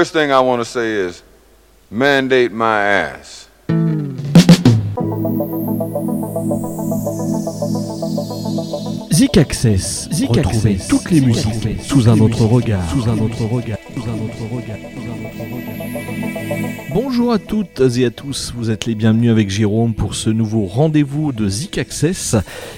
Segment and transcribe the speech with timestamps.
[0.00, 1.22] First thing I want to say is
[1.90, 3.50] mandate my ass.
[9.12, 10.08] Zik Access.
[10.10, 10.88] Zik Access.
[10.88, 12.80] toutes les musiques sous un autre regard.
[12.88, 13.78] sous un autre regard.
[13.94, 14.78] Sous un autre regard.
[14.94, 15.69] Sous un autre regard.
[16.92, 20.66] Bonjour à toutes et à tous, vous êtes les bienvenus avec Jérôme pour ce nouveau
[20.66, 22.34] rendez-vous de Zik Access,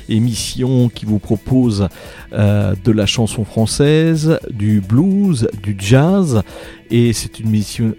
[0.06, 1.88] émission qui vous propose
[2.34, 6.42] euh, de la chanson française, du blues, du jazz,
[6.90, 7.94] et c'est une émission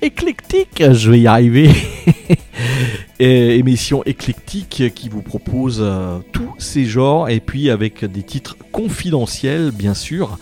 [0.00, 0.82] éclectique.
[0.92, 1.70] Je vais y arriver.
[3.18, 9.70] Émission éclectique qui vous propose euh, tous ces genres et puis avec des titres confidentiels
[9.70, 10.38] bien sûr.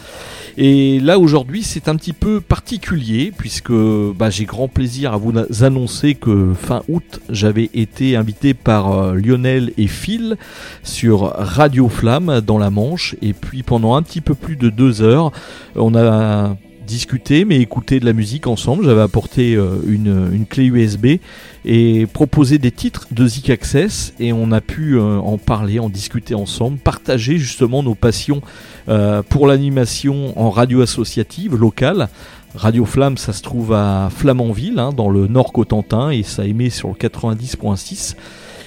[0.56, 5.32] Et là aujourd'hui c'est un petit peu particulier puisque bah, j'ai grand plaisir à vous
[5.62, 10.36] annoncer que fin août j'avais été invité par euh, Lionel et Phil
[10.82, 13.16] sur Radio Flamme dans la Manche.
[13.22, 15.32] Et puis pendant un petit peu plus de deux heures
[15.76, 16.56] on a
[16.90, 18.84] discuté mais écouté de la musique ensemble.
[18.84, 21.20] J'avais apporté euh, une, une clé USB
[21.64, 25.88] et proposé des titres de Zik Access et on a pu euh, en parler, en
[25.88, 28.42] discuter ensemble, partager justement nos passions
[28.88, 32.08] euh, pour l'animation en radio associative locale.
[32.56, 36.70] Radio Flamme, ça se trouve à Flamanville, hein, dans le Nord Cotentin, et ça émet
[36.70, 38.16] sur le 90.6.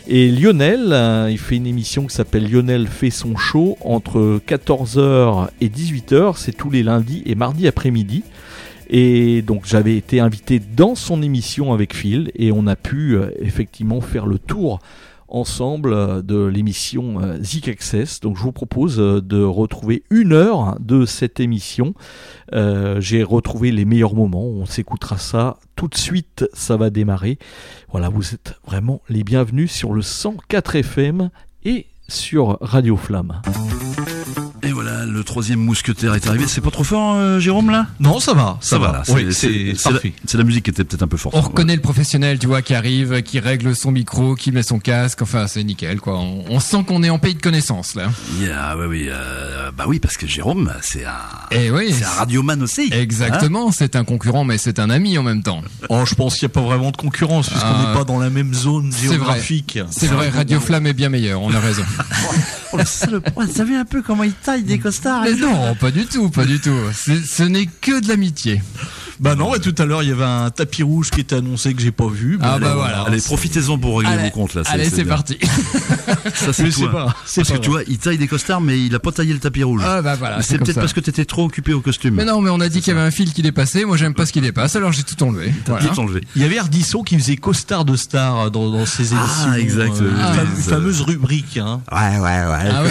[0.05, 5.47] Et Lionel, euh, il fait une émission qui s'appelle Lionel fait son show entre 14h
[5.61, 8.23] et 18h, c'est tous les lundis et mardis après-midi.
[8.89, 13.29] Et donc j'avais été invité dans son émission avec Phil et on a pu euh,
[13.39, 14.81] effectivement faire le tour
[15.33, 18.21] ensemble euh, de l'émission euh, Zik Access.
[18.21, 21.93] Donc je vous propose euh, de retrouver une heure de cette émission.
[22.99, 24.45] J'ai retrouvé les meilleurs moments.
[24.45, 26.45] On s'écoutera ça tout de suite.
[26.53, 27.39] Ça va démarrer.
[27.89, 31.29] Voilà, vous êtes vraiment les bienvenus sur le 104 FM
[31.65, 33.41] et sur Radio Flamme.
[34.63, 36.45] Et voilà, le troisième mousquetaire est arrivé.
[36.47, 37.87] C'est pas trop fort, euh, Jérôme, là?
[37.99, 38.91] Non, ça va, ça, va.
[38.93, 39.03] là.
[39.09, 40.13] Oui, C'est- c'est c'est la, parfait.
[40.25, 41.35] c'est la musique qui était peut-être un peu forte.
[41.35, 44.79] On reconnaît le professionnel, tu vois, qui arrive, qui règle son micro, qui met son
[44.79, 45.21] casque.
[45.21, 46.17] Enfin, c'est nickel, quoi.
[46.19, 48.09] On, on sent qu'on est en pays de connaissances, là.
[48.39, 51.11] Yeah, ouais, oui, euh, bah oui, parce que Jérôme, c'est un,
[51.51, 51.93] Eh oui.
[51.93, 52.89] c'est un radioman aussi.
[52.93, 53.71] Exactement.
[53.71, 55.61] c'est un concurrent, mais c'est un ami en même temps.
[55.89, 57.87] Oh, je pense qu'il n'y a pas vraiment de concurrence puisqu'on Ah.
[57.89, 59.15] n'est pas dans la même zone C'est vrai.
[59.15, 59.79] géographique.
[59.91, 61.41] C'est vrai, Radio Flamme est bien meilleur.
[61.41, 61.83] On a raison.
[62.75, 64.33] Oh, le T'as vu un peu comment il
[65.23, 66.77] mais non, pas du tout, pas du tout.
[66.93, 68.61] Ce n'est que de l'amitié.
[69.19, 71.73] Bah non, ouais, tout à l'heure il y avait un tapis rouge qui était annoncé
[71.73, 72.37] que j'ai pas vu.
[72.41, 73.01] Ah bah voilà.
[73.03, 74.63] Allez, profitez-en pour régler Allez, vos comptes, là.
[74.65, 75.37] allez, c'est parti.
[76.33, 76.91] Ça, c'est Mais c'est toi.
[76.91, 79.11] pas- c'est Parce pas que tu vois, il taille des costards, mais il a pas
[79.11, 79.81] taillé le tapis rouge.
[79.85, 80.41] Ah bah voilà.
[80.41, 80.81] C'est peut-être ça.
[80.81, 82.15] parce que t'étais trop occupé au costume.
[82.15, 83.85] Mais non, mais on a dit qu'il y avait un fil qui dépassait.
[83.85, 85.53] Moi, j'aime pas ce qui dépasse, alors j'ai tout enlevé.
[85.65, 85.87] T'as Voilà.
[85.89, 86.21] tout enlevé.
[86.35, 89.49] Il y avait Ardisson qui faisait costard de star dans, dans ses émissions.
[89.51, 91.57] Ah, exact, euh, fame- ça- fameuse rubrique.
[91.57, 91.81] Hein.
[91.91, 92.71] Ouais, ouais, ouais.
[92.71, 92.83] Ah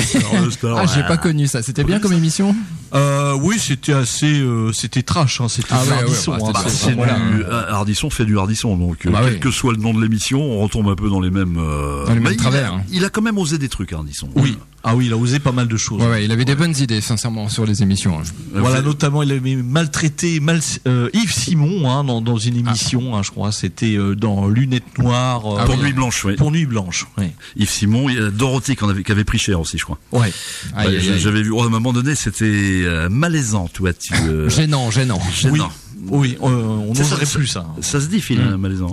[0.50, 1.06] star, Ah, j'ai ouais.
[1.08, 1.62] pas connu ça.
[1.62, 2.54] C'était bien comme émission.
[2.94, 5.40] Euh, oui, c'était assez, euh, c'était trash.
[5.40, 6.32] Hein, c'était Ah ouais, Ardisson.
[6.32, 7.14] ouais, bah, hein, Bah, c'était- c'est- c'est voilà.
[7.14, 9.40] du euh, Ardisson fait du Ardisson donc euh, Bah quel oui.
[9.40, 12.14] que soit le nom de l'émission on retombe un peu dans les mêmes euh, Dans
[12.14, 12.82] les bah, mêmes il, travers, a, hein.
[12.90, 14.56] il a quand même osé des trucs Ardisson Oui.
[14.84, 16.02] Ah oui, il a osé pas mal de choses.
[16.02, 18.18] Ouais, ouais, il avait des bonnes idées, sincèrement, sur les émissions.
[18.18, 18.22] hein.
[18.52, 20.58] Voilà, Vous- notamment, il avait maltraité mal,
[20.88, 23.52] euh, Yves Simon hein, dans, dans une émission, hein, je crois.
[23.52, 25.46] C'était euh, dans Lunettes Noires.
[25.46, 25.82] euh, Ah pour oui.
[25.84, 26.34] Nuit Blanche oui.
[26.34, 27.06] Pour Nuit Blanche.
[27.16, 27.26] Oui.
[27.54, 30.32] Yves Simon il y a Dorothée qui, avait, pris cher aussi je crois Ouais.
[30.74, 30.98] Aïe.
[31.18, 32.44] j'avais vu oh, à un moment donné c'était
[32.84, 35.20] euh, malaisant toi tu euh, Gênant, gênant.
[35.32, 35.52] gênant.
[35.54, 35.60] Oui.
[36.08, 37.66] Oui, on ça, n'oserait ça- plus ça.
[37.80, 38.92] ça se dit Phil hein, malaisant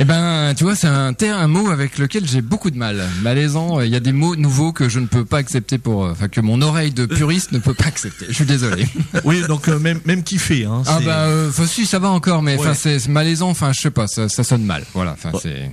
[0.00, 3.04] Eh ben, tu vois, c'est un, un mot avec lequel j'ai beaucoup de mal.
[3.22, 6.12] Malaisant, il y a des mots nouveaux que je ne peux pas accepter pour, euh,
[6.12, 8.26] enfin, que mon oreille de puriste ne peut pas accepter.
[8.28, 8.86] Je suis désolé.
[9.24, 10.64] Oui, donc euh, même même kiffé.
[10.66, 12.74] Hein, ah bah, euh, si, ça va encore, mais enfin, Ouais.
[12.98, 13.50] c'est malaisant.
[13.50, 14.84] Enfin, je sais pas, ça, ça sonne mal.
[14.94, 15.12] Voilà.
[15.14, 15.70] Enfin, c'est.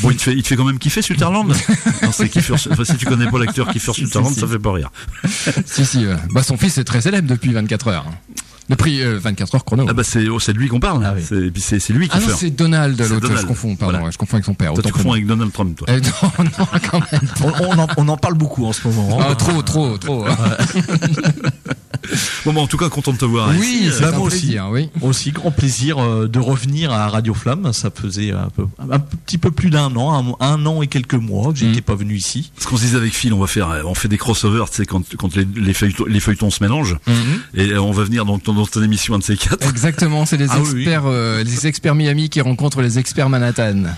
[0.00, 1.48] bon il te fait il te fait quand même kiffer Sutherland
[2.02, 4.52] non, c'est Kiefer enfin, si tu connais pas l'acteur Kiefer Si, Sutherland si, ça si.
[4.52, 4.90] fait pas rire
[5.66, 6.06] si, si.
[6.06, 8.06] euh, Bah, son fils est très célèbre depuis 24 heures.
[8.70, 9.84] Depuis euh, 24 heures chrono.
[9.88, 11.22] ah bah c'est oh, c'est de lui qu'on parle Ah oui.
[11.26, 13.36] C'est- et puis c'est c'est lui qui Ah non, c'est Donald, l'autre.
[13.36, 13.92] Je confonds, pardon.
[13.92, 14.06] Voilà.
[14.06, 14.72] ouais, je confonds avec son père.
[14.74, 17.20] toi tu confonds avec Donald Trump toi Euh, non, non, quand même.
[17.44, 19.20] on, on en, on en parle beaucoup en ce moment.
[19.20, 19.26] hein.
[19.30, 20.24] Ah, trop, trop, trop.
[22.44, 23.90] bon bah en tout cas content de te voir Oui, ici.
[23.92, 24.38] c'est bah, un moi aussi.
[24.40, 24.88] plaisir, oui.
[25.02, 27.72] Aussi grand plaisir euh, de revenir à Radio Flamme.
[27.72, 31.14] Ça faisait un, peu, un petit peu plus d'un an, un, un an et quelques
[31.14, 31.80] mois que j'étais Mhm.
[31.82, 32.50] pas venu ici.
[32.58, 34.86] Ce qu'on se disait avec Phil, on va faire, on fait des crossovers, tu sais,
[34.86, 36.96] quand, quand les, les, feuilletons, les feuilletons se mélangent,
[37.54, 39.66] et euh, on va venir dans, ton- dans ton émission un de ces quatre.
[39.68, 40.80] Exactement, c'est les Ah oui, oui.
[40.82, 43.82] experts, euh, les experts Miami qui rencontrent les experts Manhattan.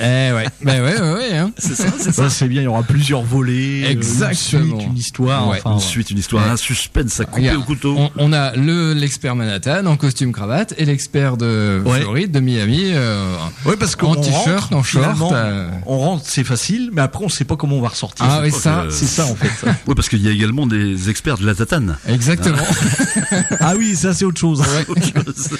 [0.00, 1.36] Eh ouais, ben ouais, ouais, ouais.
[1.38, 1.52] Hein.
[1.56, 4.64] C'est ça, c'est Ça, c'est bien, il y aura plusieurs volets, euh, Exactement.
[4.64, 5.48] une suite, une histoire.
[5.48, 5.58] Ouais.
[5.60, 5.82] enfin, Une ouais.
[5.82, 6.50] suite, une histoire, Ouais.
[6.50, 7.94] un suspense à couper au couteau.
[7.96, 12.00] On, on a le l'expert Manhattan en costume cravate et l'expert de Ouais.
[12.00, 12.86] Floride, de Miami.
[12.92, 13.36] euh,
[13.66, 15.68] Ouais, parce En qu'on t-shirt, rentre, en short, euh.
[15.86, 18.26] On rentre, c'est facile, mais après, on sait pas comment on va ressortir.
[18.28, 19.70] Ah C'est oui, ça, que- c'est ça, en fait.
[19.86, 21.98] Oui, parce qu'il y a également des experts de la tatane.
[22.08, 22.58] Exactement.
[23.60, 24.62] ah oui, ça, c'est autre chose.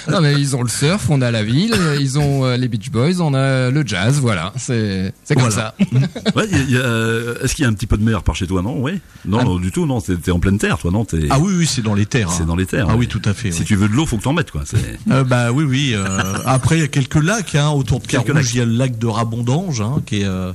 [0.09, 2.89] non mais ils ont le surf, on a la ville, ils ont euh, les Beach
[2.91, 4.53] Boys, on a le jazz, voilà.
[4.57, 5.73] C'est c'est comme Voilà.
[5.79, 5.85] ça.
[6.35, 7.97] Ouais, il y a- il y a, euh, Est-ce qu'il y a un petit peu
[7.97, 8.75] de mer par chez toi, non?
[8.81, 8.99] Oui.
[9.25, 10.01] Non, non, du tout, non.
[10.01, 11.05] T'es en pleine terre, toi, non?
[11.05, 12.31] T'es- Ah oui, oui, c'est dans les terres.
[12.31, 12.45] C'est hein.
[12.47, 12.87] dans les terres.
[12.89, 12.99] Ah ouais.
[13.01, 13.51] oui, tout à fait.
[13.51, 13.65] Si oui.
[13.65, 14.63] tu veux de l'eau, faut que t'en mettes, quoi.
[14.65, 14.77] C'est-
[15.11, 15.91] Euh, bah oui, oui.
[15.93, 16.07] euh,
[16.45, 18.53] après, il y a quelques lacs hein, autour de Carouge.
[18.53, 20.51] Il y a le lac de Rabondange, hein, qui est euh,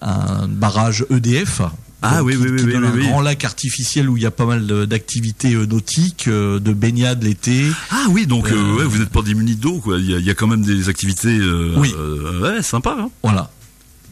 [0.00, 1.60] un barrage EDF.
[2.02, 3.06] Ah oui, qui, oui, oui, qui oui, donne oui, un oui.
[3.08, 7.22] grand lac artificiel où il y a pas mal d'activités euh, nautiques, euh, de baignade
[7.22, 7.66] l'été.
[7.90, 9.98] Ah oui, donc euh, Euh, ouais, vous n'êtes pas démunis d'eau, quoi.
[9.98, 11.36] Il y, a, il y a quand même des activités.
[11.38, 11.92] euh, Oui.
[11.98, 12.96] euh, ouais, sympa.
[12.98, 13.10] Hein.
[13.22, 13.50] Voilà.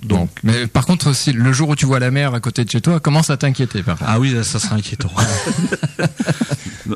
[0.02, 2.70] Donc, mais par contre, si le jour où tu vois la mer à côté de
[2.70, 4.10] chez toi, commence à t'inquiéter par contre.
[4.12, 5.10] Ah oui, ça serait inquiétant.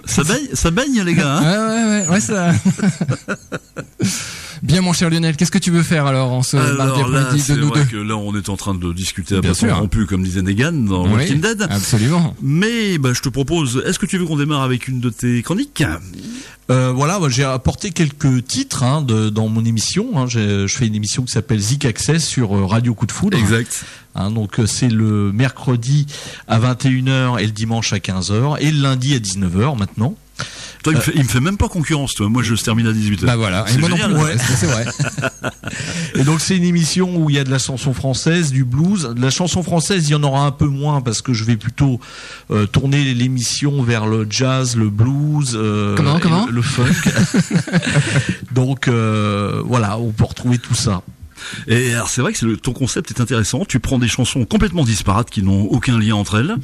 [0.06, 1.36] Ça baigne, ça baigne, les gars.
[1.36, 2.52] Hein Ouais, ouais, ouais, ouais, ça.
[4.62, 7.52] Bien, mon cher Lionel, qu'est-ce que tu veux faire alors en ce mardi Alors après-midi
[7.52, 10.06] de nous vrai deux que là, on est en train de discuter à bâton rompu,
[10.06, 11.66] comme disait Negan dans Oui, Walking Dead.
[11.68, 12.36] Absolument.
[12.40, 15.42] Mais bah, je te propose, est-ce que tu veux qu'on démarre avec une de tes
[15.42, 15.82] chroniques?
[16.70, 20.10] Euh, voilà, j'ai apporté quelques titres hein, de, dans mon émission.
[20.16, 20.26] hein.
[20.28, 23.36] Je fais une émission qui s'appelle Zik Access sur euh, Radio Coup de Foudre.
[23.36, 23.84] Exact.
[24.14, 26.06] Hein, donc euh, c'est le mercredi
[26.46, 30.14] à 21h et le dimanche à 15h et le lundi à 19h maintenant.
[30.82, 32.28] Toi, il, me fait, il me fait même pas concurrence, toi.
[32.28, 33.24] Moi, je termine à 18h.
[33.24, 33.64] Bah voilà.
[33.68, 34.14] C'est Et moi non génial.
[34.14, 34.84] plus, ouais, c'est vrai.
[36.16, 39.12] Et donc c'est une émission où il y a de la chanson française, du blues.
[39.14, 41.56] De la chanson française, il y en aura un peu moins parce que je vais
[41.56, 42.00] plutôt
[42.50, 46.86] euh, tourner l'émission vers le jazz, le blues, euh, Comment, comment le, le funk.
[48.52, 51.02] donc euh, voilà, on peut retrouver tout ça.
[51.68, 53.64] Et alors, c'est vrai que le- ton concept est intéressant.
[53.66, 56.54] Tu prends des chansons complètement disparates qui n'ont aucun lien entre elles.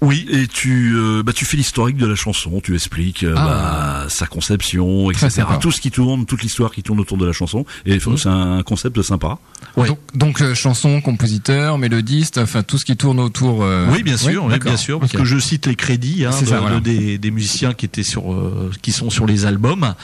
[0.00, 0.26] oui.
[0.30, 2.60] Et tu, euh, bah, tu fais l'historique de la chanson.
[2.62, 3.44] Tu expliques euh, Ah.
[4.04, 5.42] bah, sa conception, etc.
[5.60, 7.64] Tout ce qui tourne, toute l'histoire qui tourne autour de la chanson.
[7.86, 9.38] Et c'est un concept sympa.
[9.76, 9.88] Ouais.
[9.88, 13.62] Donc, donc euh, chanson, compositeur, mélodiste, enfin tout ce qui tourne autour.
[13.62, 16.44] euh, Oui, bien sûr, oui, bien sûr, parce que je cite les crédits hein, C'est
[16.44, 16.76] de- ça, voilà.
[16.76, 18.24] de- des, des musiciens qui étaient sur,
[18.82, 19.94] qui sont sur les albums.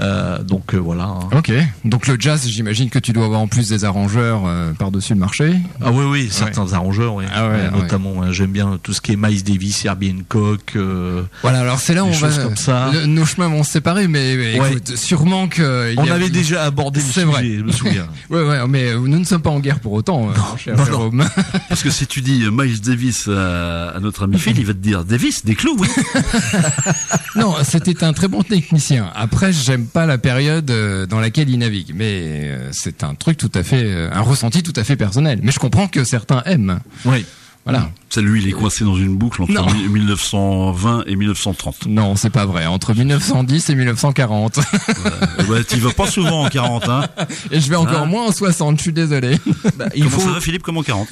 [0.00, 1.04] Euh, donc voilà.
[1.04, 1.28] hein.
[1.36, 1.52] Ok.
[1.84, 5.20] Donc le jazz, j'imagine que tu dois avoir en plus des arrangeurs euh, par-dessus le
[5.20, 5.54] marché.
[5.82, 7.24] Ah oui, oui, certains arrangeurs, oui.
[7.32, 7.70] Ah ouais, ouais.
[7.82, 10.72] notamment, euh, j'aime bien tout ce qui est Miles Davis, Herbie Hancock.
[10.76, 11.60] euh, Voilà.
[11.60, 12.16] Alors c'est là où on va.
[12.16, 12.90] choses comme ça.
[12.92, 15.94] le- nos chemins vont se séparer, mais, mais écoute, sûrement que.
[15.98, 17.44] on y a- avait déjà abordé le sujet, vrai.
[17.44, 18.06] je me souviens.
[18.30, 20.80] Ouais, ouais, mais nous ne sommes pas en guerre pour autant, euh, mon cher non,
[20.80, 20.86] non.
[20.86, 21.24] Jérôme.
[21.68, 24.78] Parce que si tu dis Miles Davis à, à notre ami Phil, il va te
[24.78, 25.88] dire Davis, des clous, oui.
[27.36, 29.10] non, c'était un très bon technicien.
[29.14, 30.72] Après, j'aime pas la période
[31.10, 34.72] dans laquelle il navigue, mais c'est un truc tout à fait, euh, un ressenti tout
[34.76, 35.40] à fait personnel.
[35.42, 36.80] Mais je comprends que certains aiment.
[37.04, 37.24] Oui.
[37.64, 37.90] Voilà.
[38.10, 39.66] Ça, lui, il est coincé dans une boucle entre Non.
[39.72, 41.86] 1920 et 1930.
[41.86, 42.66] Non, c'est pas vrai.
[42.66, 44.58] Entre 1910 et 1940.
[44.58, 44.62] Euh,
[45.48, 47.06] bah, tu vas pas souvent en 40, hein.
[47.52, 48.06] et je vais encore Ah.
[48.06, 49.38] moins en 60, je suis désolé.
[49.76, 51.06] Bah, il, Comment faut, ça va, Philippe, comme en 40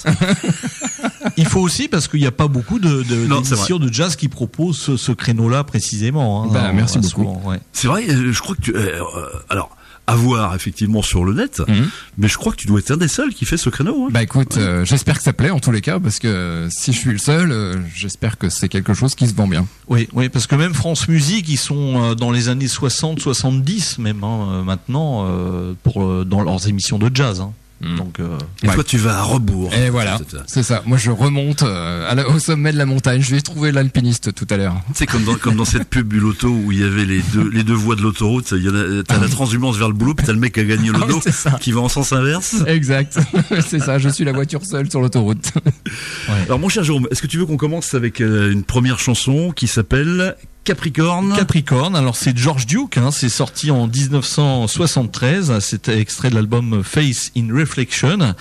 [1.36, 4.16] il faut aussi, parce qu'il n'y a pas beaucoup de, de, Non, c'est de jazz
[4.16, 6.44] qui proposent ce, ce créneau-là précisément.
[6.44, 6.48] hein.
[6.52, 7.38] Bah, merci beaucoup.
[7.48, 7.60] ouais.
[7.72, 8.74] C'est vrai, euh, je crois que tu...
[8.74, 9.00] euh,
[9.48, 9.70] alors,
[10.10, 11.88] à voir effectivement sur le net, Mhm.
[12.18, 14.04] mais je crois que tu dois être un des seuls qui fait ce créneau.
[14.06, 14.08] Hein.
[14.10, 16.92] Bah écoute, euh, j'espère que ça plaît en tous les cas, parce que euh, si
[16.92, 19.66] je suis le seul, euh, j'espère que c'est quelque chose qui se vend bien.
[19.88, 23.98] Oui, oui, parce que même France Musique, ils sont euh, dans les années 60, 70
[23.98, 27.40] même hein, maintenant euh, pour euh, dans leurs émissions de jazz.
[27.40, 27.52] hein.
[27.80, 27.96] Mm.
[27.96, 28.74] Donc euh, Et Ouais.
[28.74, 29.72] toi, tu vas à rebours.
[29.74, 30.82] Et voilà, C'est- ça.
[30.84, 33.22] Moi, je remonte euh, à la- au sommet de la montagne.
[33.22, 34.76] Je vais trouver l'alpiniste tout à l'heure.
[34.94, 37.48] C'est comme dans, comme dans cette pub du loto où il y avait les deux,
[37.48, 38.52] les deux voies de l'autoroute.
[38.56, 40.64] Il y a- T'as la transhumance vers le boulot, puis t'as le mec qui a
[40.64, 41.58] gagné le Ah ça.
[41.60, 42.56] qui va en sens inverse.
[42.66, 43.18] Exact,
[43.66, 43.98] c'est ça.
[43.98, 45.52] Je suis la voiture seule sur l'autoroute.
[46.46, 49.52] Alors, mon cher Jérôme, est-ce que tu veux qu'on commence avec euh, une première chanson
[49.52, 56.28] qui s'appelle Capricorne Capricorne, alors c'est George Duke, hein, c'est sorti en 1973, c'était extrait
[56.30, 58.34] de l'album Face in Reflection.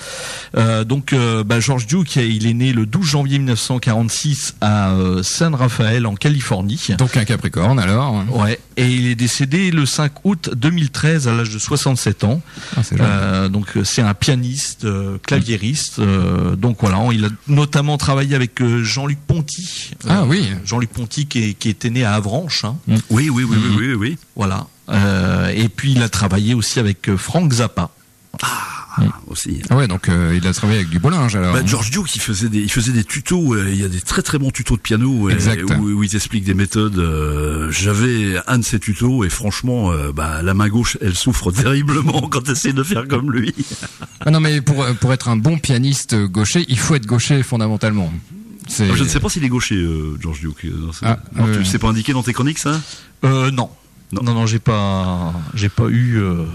[0.58, 5.24] Euh, donc euh, bah, George Duke, il est né le 12 janvier 1946 à euh,
[5.24, 6.88] San Rafael en Californie.
[6.98, 8.24] Donc un Capricorne alors.
[8.32, 12.42] Ouais, et il est décédé le 5 août 2013 à l'âge de 67 ans.
[12.76, 12.82] Ah.
[13.00, 16.00] Euh, donc c'est un pianiste, euh, claviériste.
[16.00, 19.92] euh, donc voilà, il a notamment travaillé avec euh, Jean-Luc Ponty.
[20.08, 20.46] Ah Euh, oui.
[20.66, 22.64] Jean-Luc Ponty qui, est- qui était né à Avranches.
[22.66, 22.76] hein.
[22.88, 24.18] Oui, oui, oui, oui, oui, oui, oui.
[24.36, 24.68] Voilà.
[24.90, 27.90] Euh, et puis il a travaillé aussi avec euh, Frank Zappa.
[29.28, 29.62] aussi.
[29.70, 31.54] Ah ouais, donc euh, il a travaillé avec du beau linge alors.
[31.54, 33.54] Bah, George Duke, il faisait des, il faisait des tutos.
[33.54, 35.62] euh, Il y a des très très bons tutos de piano euh, Exact.
[35.80, 36.98] où, où il t'explique des méthodes.
[36.98, 41.52] euh, J'avais un de ces tutos et franchement, euh, bah, la main gauche, elle souffre
[41.64, 43.54] terriblement quand tu essaies de faire comme lui.
[44.22, 48.12] Ah non, mais pour, pour être un bon pianiste gaucher, il faut être gaucher fondamentalement.
[48.70, 50.66] Je ne sais pas s'il est gaucher, euh, George Duke.
[50.66, 52.80] euh, non, Ah, non, tu- euh, c'est pas indiqué dans tes chroniques, ça
[53.26, 53.70] Euh, non.
[54.12, 54.22] Non.
[54.24, 56.18] Non, non, j'ai pas, j'ai pas eu.
[56.18, 56.46] euh,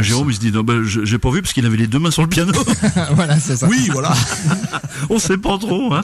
[0.00, 2.10] Jérôme, il se dit, non, je- j'ai pas vu parce qu'il avait les deux mains
[2.12, 2.52] sur le piano.
[3.14, 3.66] voilà, c'est ça.
[3.68, 4.14] Oui, voilà.
[5.10, 5.92] On sait pas trop.
[5.92, 6.02] Hein.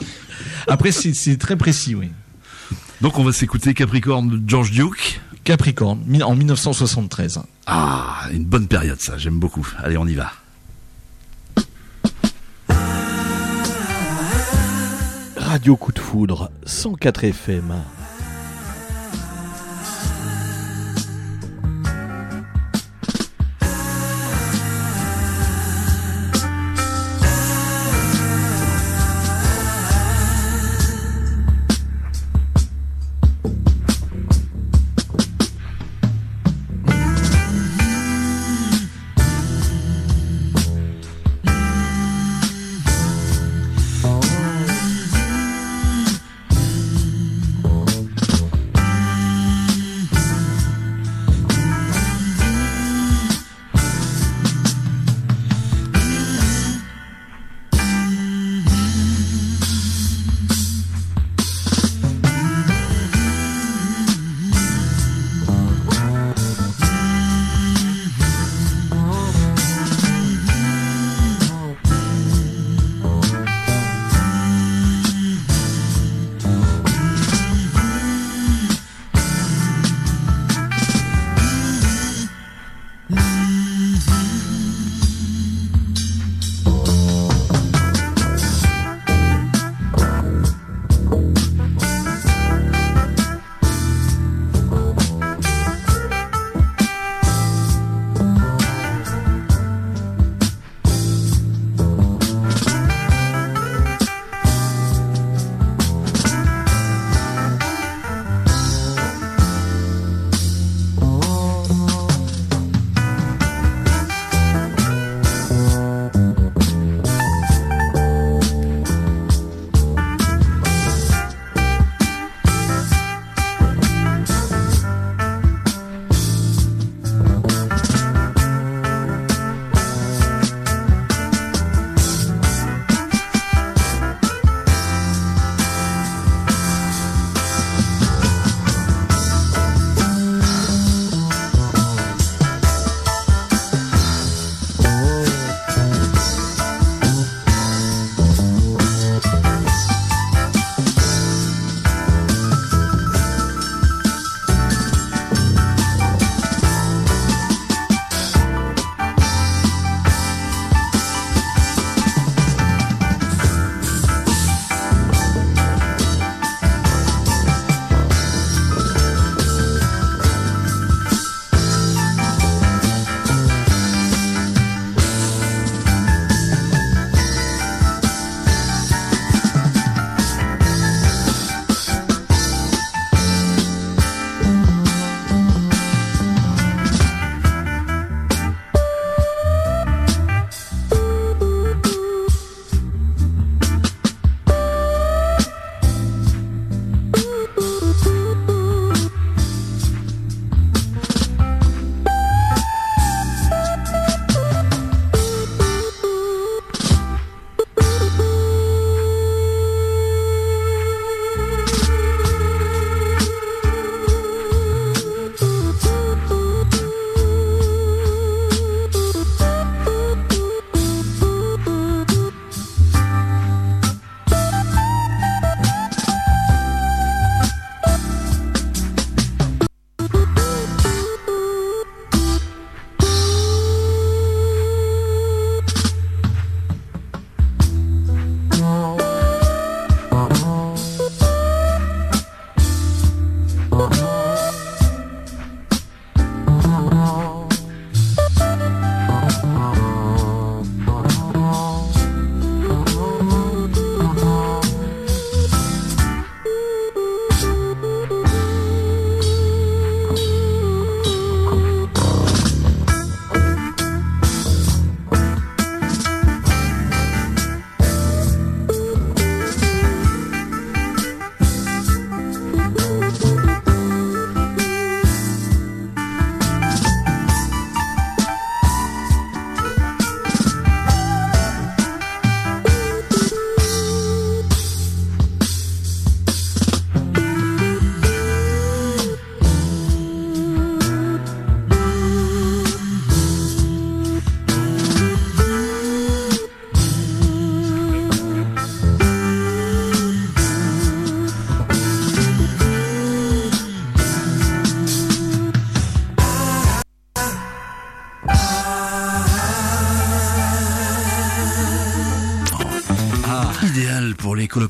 [0.67, 2.09] Après, c'est, très précis, oui.
[2.99, 5.21] Donc on va s'écouter Capricorne de George Duke.
[5.43, 7.39] Capricorne, en 1973.
[7.67, 9.65] Ah, une bonne période ça, j'aime beaucoup.
[9.81, 10.31] Allez, on y va.
[15.47, 17.73] Radio Coup de Foudre, 104 FM.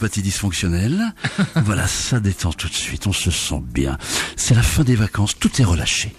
[0.08, 1.14] L'homéopathie dysfonctionnelle.
[1.66, 3.98] voilà, ça détend tout de suite, on se sent bien.
[4.36, 6.14] C'est la fin des vacances, tout est relâché.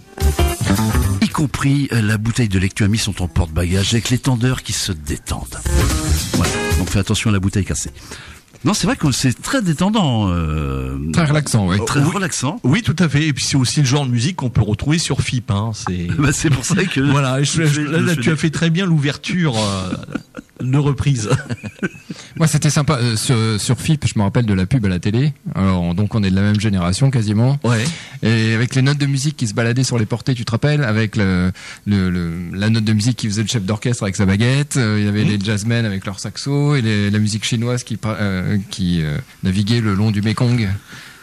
[1.22, 4.72] Y compris euh, la bouteille de lecture mis sont en porte-bagages avec les tendeurs qui
[4.72, 5.58] se détendent.
[6.34, 7.90] Voilà, donc fais attention à la bouteille cassée.
[8.64, 10.30] Non, c'est vrai que c'est très détendant.
[10.32, 11.78] Euh, Très relaxant, oui.
[11.86, 12.10] très Oui.
[12.12, 12.58] relaxant.
[12.64, 13.28] Oui, tout à fait.
[13.28, 15.52] Et puis c'est aussi le genre de musique qu'on peut retrouver sur FIP.
[15.52, 15.70] Hein.
[15.74, 17.00] C'est Bah, c'est pour ça que...
[17.00, 17.40] voilà.
[17.44, 19.92] je- je là, je là, fais tu as fait très bien l'ouverture euh,
[20.60, 21.30] de reprise.
[22.36, 22.98] Moi, c'était sympa.
[23.00, 25.32] Euh, sur, sur FIP, je me rappelle de la pub à la télé.
[25.54, 27.58] Alors, donc, on est de la même génération quasiment.
[27.64, 27.84] Ouais.
[28.22, 30.84] Et avec les notes de musique qui se baladaient sur les portées, tu te rappelles?
[30.84, 31.52] Avec le,
[31.86, 34.76] le, le- la note de musique qui faisait le chef d'orchestre avec sa baguette.
[34.76, 37.98] euh, il y avait les jazzmen avec leur saxo et les- la musique chinoise qui,
[38.04, 40.68] euh, qui euh, naviguait le long du Mekong.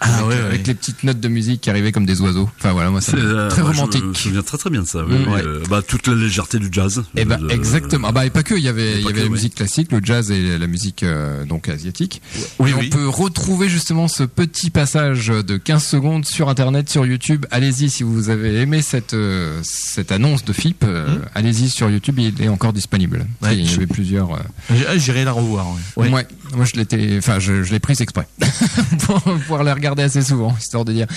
[0.07, 0.45] Ah avec, ouais, euh, ouais.
[0.47, 2.49] avec les petites notes de musique qui arrivaient comme des oiseaux.
[2.59, 4.03] Enfin voilà, moi, C'est, euh, très moi, Je romantique.
[4.03, 5.03] me souviens très très bien de ça.
[5.05, 5.23] oui, Mm.
[5.27, 5.41] oui, Ouais.
[5.43, 7.03] euh, bah, toute la légèreté du jazz.
[7.15, 8.07] Eh ben, Euh, exactement.
[8.09, 9.91] Ah bah, et pas que, il y avait, il y avait que, la musique classique,
[9.91, 12.21] le jazz et la musique euh, donc asiatique.
[12.59, 12.89] Oui, et oui.
[12.91, 17.45] on peut retrouver justement ce petit passage de 15 secondes sur internet, sur YouTube.
[17.51, 22.19] Allez-y si vous avez aimé cette euh, cette annonce de FIP, euh, allez-y sur YouTube,
[22.19, 23.25] il est encore disponible.
[23.41, 23.45] Hmm.
[23.45, 24.33] Ouais, il y avait plusieurs.
[24.33, 24.39] euh,
[24.87, 25.67] ah, J'irai la revoir.
[25.95, 26.09] Ouais.
[26.09, 26.27] Ouais.
[26.55, 28.27] Moi, je l'étais, enfin, je, je l'ai prise exprès
[29.05, 31.07] pour pouvoir la regarder assez souvent, histoire de dire,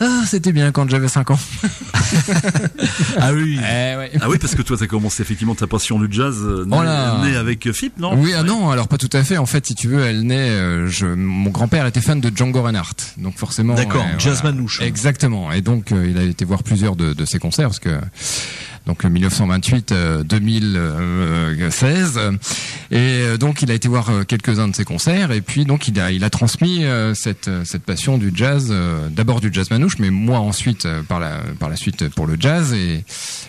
[0.00, 1.38] ah, c'était bien quand j'avais 5 ans.
[3.18, 3.58] Ah oui.
[3.58, 4.10] Eh ouais.
[4.20, 6.84] Ah oui, parce que toi, t'as commencé effectivement ta passion du jazz euh, Oh née,
[6.84, 7.20] là.
[7.24, 8.14] née avec euh, FIP, non?
[8.16, 9.36] Oui, ah non, alors pas tout à fait.
[9.38, 10.50] En fait, si tu veux, elle naît.
[10.50, 13.74] euh, je, mon grand-père était fan de Django Reinhardt, donc forcément.
[13.74, 14.04] D'accord.
[14.04, 14.56] euh, Jazz voilà.
[14.56, 14.80] manouche.
[14.82, 15.50] Exactement.
[15.52, 17.98] Et donc, euh, il a été voir plusieurs de, de ses concerts parce que.
[18.86, 22.32] Donc euh, 1928, euh, 2016, euh,
[22.90, 25.98] et euh, donc il a été voir quelques-uns de ses concerts, et puis donc il
[25.98, 28.72] a il a transmis cette cette passion du jazz,
[29.10, 32.72] d'abord du jazz manouche, mais moi ensuite par la par la suite pour le jazz,
[32.74, 33.04] et,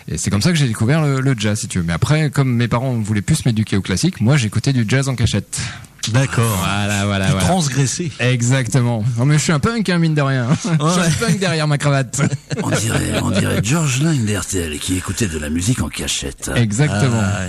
[0.08, 1.84] et c'est comme ça que j'ai découvert le, le jazz si tu veux.
[1.84, 5.14] Mais après, comme mes parents voulaient plus m'éduquer au classique, moi j'écoutais du jazz en
[5.16, 5.60] cachette.
[6.12, 6.56] D'accord.
[6.58, 8.10] Voilà, voilà, transgressé.
[8.18, 9.04] Exactement.
[9.18, 10.46] Non mais je suis un punk, hein, mine de rien.
[10.64, 12.20] je suis un punk derrière ma cravate.
[12.62, 16.50] On dirait, on dirait George Lang d'RTL qui écoutait de la musique en cachette.
[16.56, 17.20] Exactement.
[17.22, 17.40] Ah,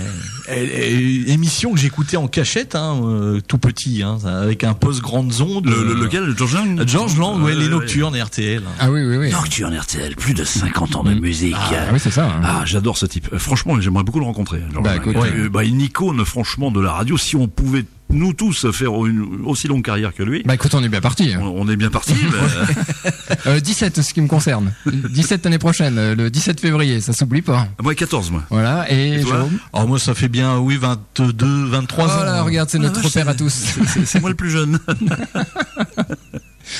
[0.50, 0.56] ouais.
[0.58, 5.00] Et- et- émission que j'écoutais en cachette, hein, euh, tout petit, hein, avec un poste
[5.00, 5.66] grandes ondes.
[5.66, 8.62] Le, le- lequel le George Lang George Lang, ouais, Euh, les nocturnes et RTL.
[8.80, 9.30] Ah oui, oui, oui.
[9.30, 11.20] Nocturne RTL, plus de 50 ans de Mm.
[11.20, 11.56] musique.
[11.58, 12.26] Ah oui, c'est ça.
[12.26, 12.40] hein.
[12.44, 13.28] Ah, j'adore ce type.
[13.32, 14.60] Euh, Franchement, j'aimerais beaucoup le rencontrer.
[14.72, 15.00] George Bah, Lang.
[15.02, 15.48] écoute, Euh, ouais.
[15.48, 17.16] bah, une icône, franchement, de la radio.
[17.16, 20.82] Si on pouvait, nous tous, faire une aussi longue carrière que lui, Bah écoute, on
[20.82, 21.34] est bien parti.
[21.34, 21.40] hein.
[21.42, 22.14] on, on est bien parti.
[22.32, 24.72] bah, Euh, 17, ce qui me concerne.
[24.86, 27.68] 17 l'année prochaine, euh, le 17 février, ça s'oublie pas.
[27.82, 28.44] moi, 14, moi.
[28.50, 28.90] Voilà.
[28.90, 32.08] Et, Et toi Jérôme Alors moi, ça fait bien, oui, 22, 23 ans.
[32.16, 33.74] Voilà, regarde, c'est Ah, notre vache, repère à tous.
[34.04, 34.78] c'est- moi le plus jeune.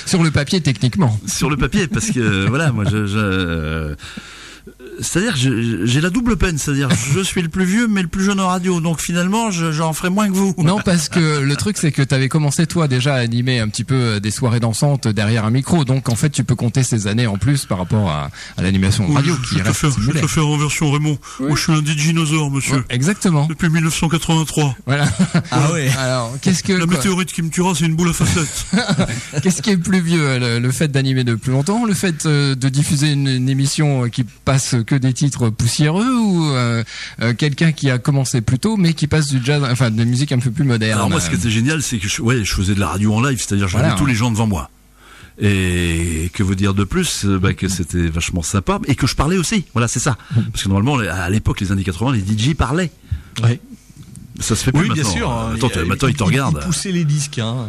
[0.06, 1.18] Sur le papier, techniquement.
[1.26, 3.94] sur le papier parce que euh, voilà moi je, je euh,
[5.00, 8.08] c'est-à-dire que je- j'ai la double peine, c'est-à-dire je suis le plus vieux mais le
[8.08, 10.54] plus jeune en radio, donc finalement je- j'en ferai moins que vous.
[10.58, 13.68] Non, parce que le truc, c'est que tu avais commencé, toi, déjà à animer un
[13.68, 15.84] petit peu euh, des soirées dansantes derrière un micro.
[15.84, 19.06] Donc, en fait, tu peux compter ces années en plus par rapport à, à l'animation
[19.12, 20.28] radio qui reste similaire.
[20.28, 21.18] faire en version Raymond.
[21.40, 22.76] Moi, je suis un dinosaure, monsieur.
[22.76, 23.46] Ouais, exactement.
[23.46, 24.74] Depuis 1983.
[24.86, 25.06] Voilà.
[25.50, 25.88] Ah ouais.
[25.98, 28.66] Alors, qu'est-ce que quoi météorite qui me tuera, c'est une boule à facettes.
[29.42, 32.54] qu'est-ce qui est plus vieux, le, le fait d'animer de plus longtemps, le fait euh,
[32.54, 36.82] de diffuser une, une émission qui passe que des titres poussiéreux ou euh,
[37.22, 40.32] euh, quelqu'un qui a commencé plus tôt mais qui passe du jazz, enfin de musique
[40.32, 40.94] un peu plus moderne.
[40.98, 43.12] Alors moi, ce qui était génial, c'est que je, ouais, je faisais de la radio
[43.14, 43.98] en live, c'est-à-dire j'avais Voilà.
[43.98, 44.70] tous les gens devant moi.
[45.40, 49.14] Et que vous dire de plus euh, bah, Que c'était vachement sympa et que je
[49.14, 49.64] parlais aussi.
[49.72, 50.16] Voilà, c'est ça.
[50.52, 52.90] Parce que normalement, à l'époque, les années 80, les DJ parlaient.
[53.44, 53.60] Ouais.
[54.40, 55.12] Ça se fait plus Oui, bien maintenant.
[55.16, 55.30] sûr.
[55.30, 56.58] Euh, hein, Attends, il- maintenant, ils te il- regardent.
[56.62, 57.38] Il poussait les disques.
[57.38, 57.66] Hein.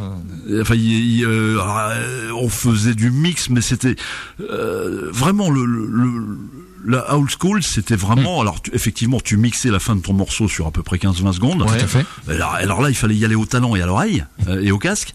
[0.61, 3.95] Enfin, il- il, euh, alors, euh, on faisait du mix, mais c'était
[4.39, 6.37] euh, vraiment le, le, le-
[6.85, 7.63] la old school.
[7.63, 8.41] C'était vraiment.
[8.41, 11.33] Alors, tu- effectivement, tu mixais la fin de ton morceau sur à peu près 15-20
[11.33, 11.65] secondes.
[11.65, 12.05] Tout à fait.
[12.27, 14.77] Alors, alors là, il fallait y aller au talent et à l'oreille euh, et au
[14.79, 15.13] casque.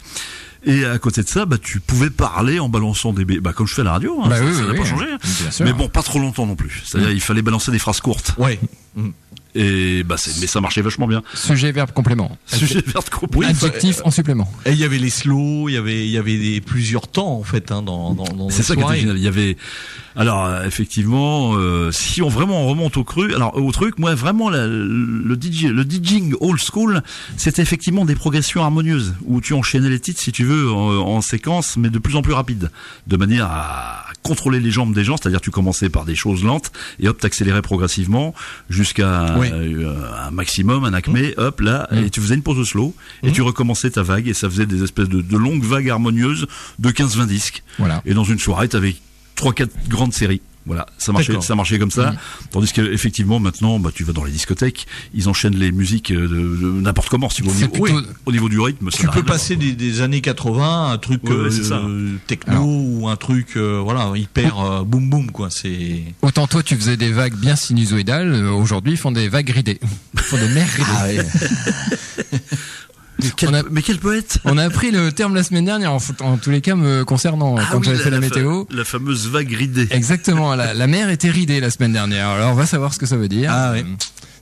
[0.67, 3.75] Et à côté de ça, bah, tu pouvais parler en balançant des, bah, comme je
[3.75, 4.19] fais à la radio.
[4.23, 4.89] Hein, Bah ça oui, ça oui, n'a pas oui.
[4.89, 5.05] changé.
[5.13, 5.51] hein.
[5.61, 6.83] Mais bon, pas trop longtemps non plus.
[6.87, 8.33] C'est-à-dire, il fallait balancer des phrases courtes.
[8.39, 8.59] Ouais.
[9.55, 11.23] Et bah, c'est, mais ça marchait vachement bien.
[11.35, 12.37] Sujet, verbe, complément.
[12.47, 13.47] Sujet vert complet.
[13.49, 14.51] Adjectif en supplément.
[14.67, 17.37] Et il y avait les slows, il y avait, il y avait des, plusieurs temps
[17.39, 19.17] en fait hein, dans, dans, dans C'est ça qui était génial.
[19.19, 19.57] Il y avait,
[20.17, 24.15] alors euh, effectivement, euh, si on vraiment on remonte au cru, alors au truc, moi
[24.15, 27.03] vraiment la- le DJ, le DJing old school,
[27.37, 31.21] c'était effectivement des progressions harmonieuses où tu enchaînais les titres si tu veux en, en
[31.21, 32.71] séquence, mais de plus en plus rapide,
[33.07, 36.73] de manière à contrôler les jambes des gens, c'est-à-dire tu commençais par des choses lentes
[37.01, 38.35] et hop t'accélérais progressivement
[38.71, 39.49] jusqu'à Oui.
[39.53, 39.95] euh,
[40.27, 43.91] un maximum, un acmé, hop là, et tu faisais une pause slow et tu recommençais
[43.91, 46.47] ta vague et ça faisait des espèces de, de longues vagues harmonieuses
[46.79, 47.63] de 15-20 disques.
[47.79, 48.01] Voilà.
[48.07, 48.97] Et dans une soirée, t'avais
[49.45, 50.41] trois, quatre grandes séries.
[50.67, 52.13] Voilà, ça marchait, ça marchait comme ça.
[52.13, 52.17] Mhm.
[52.51, 56.27] Tandis qu'effectivement, maintenant, bah, tu vas dans les discothèques, ils enchaînent les musiques euh, de,
[56.57, 57.29] de n'importe comment.
[57.29, 59.73] Si vous, au, niveau, plutôt- oui, au niveau du rythme, ça Tu peux passer des,
[59.73, 62.65] des années 80 un truc Ouais, ouais, euh, techno Alors.
[62.67, 65.51] ou un truc euh, voilà hyper euh, boum boum quoi.
[65.51, 68.47] C'est Autant toi, tu faisais des vagues bien sinusoïdales.
[68.47, 69.81] Aujourd'hui, ils font des vagues ridées.
[70.15, 71.21] Ils font des mers ridées.
[71.21, 71.25] voir.
[73.37, 75.99] Quel- On a- Mais quel poète On a appris le terme la semaine dernière, en,
[76.21, 78.65] en tous les cas me concernant, Ah quand oui, j'avais fait la, météo.
[78.71, 79.89] la fameuse vague ridée.
[79.91, 82.29] Exactement, la, la mer était ridée la semaine dernière.
[82.29, 83.51] Alors on va savoir ce que ça veut dire.
[83.53, 83.73] Ah.
[83.73, 83.83] Euh,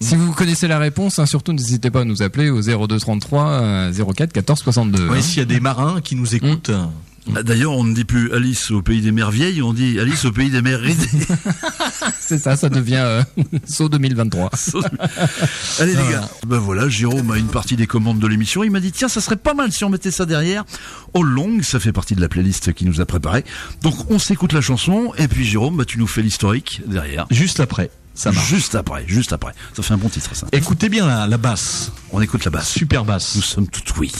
[0.00, 3.92] Si vous connaissez la réponse, hein, surtout n'hésitez pas à nous appeler au 0233 euh,
[3.92, 5.08] 04 14 62.
[5.08, 5.20] ouais, hein.
[5.22, 6.70] s'il y a des marins qui nous écoutent.
[6.74, 6.90] Ah,
[7.26, 10.32] D'ailleurs, on ne dit plus Alice au pays des mers vieilles, on dit Alice au
[10.32, 11.06] pays des mers ridées.
[12.20, 13.22] C'est ça, ça devient euh,
[13.66, 14.50] saut 2023.
[15.78, 18.64] Allez les gars, ben voilà, Jérôme a une partie des commandes de l'émission.
[18.64, 20.64] Il m'a dit tiens, ça serait pas mal si on mettait ça derrière.
[21.14, 23.44] All Long, ça fait partie de la playlist qu'il nous a préparée.
[23.82, 27.26] Donc on s'écoute la chanson et puis Jérôme, bah, tu nous fais l'historique derrière.
[27.30, 28.48] Juste après, ça marche.
[28.48, 29.52] Juste après, juste après.
[29.76, 30.46] Ça fait un bon titre ça.
[30.52, 32.68] Écoutez bien la, la basse, On écoute la basse.
[32.68, 33.36] super basse.
[33.36, 34.10] Nous sommes tout oui.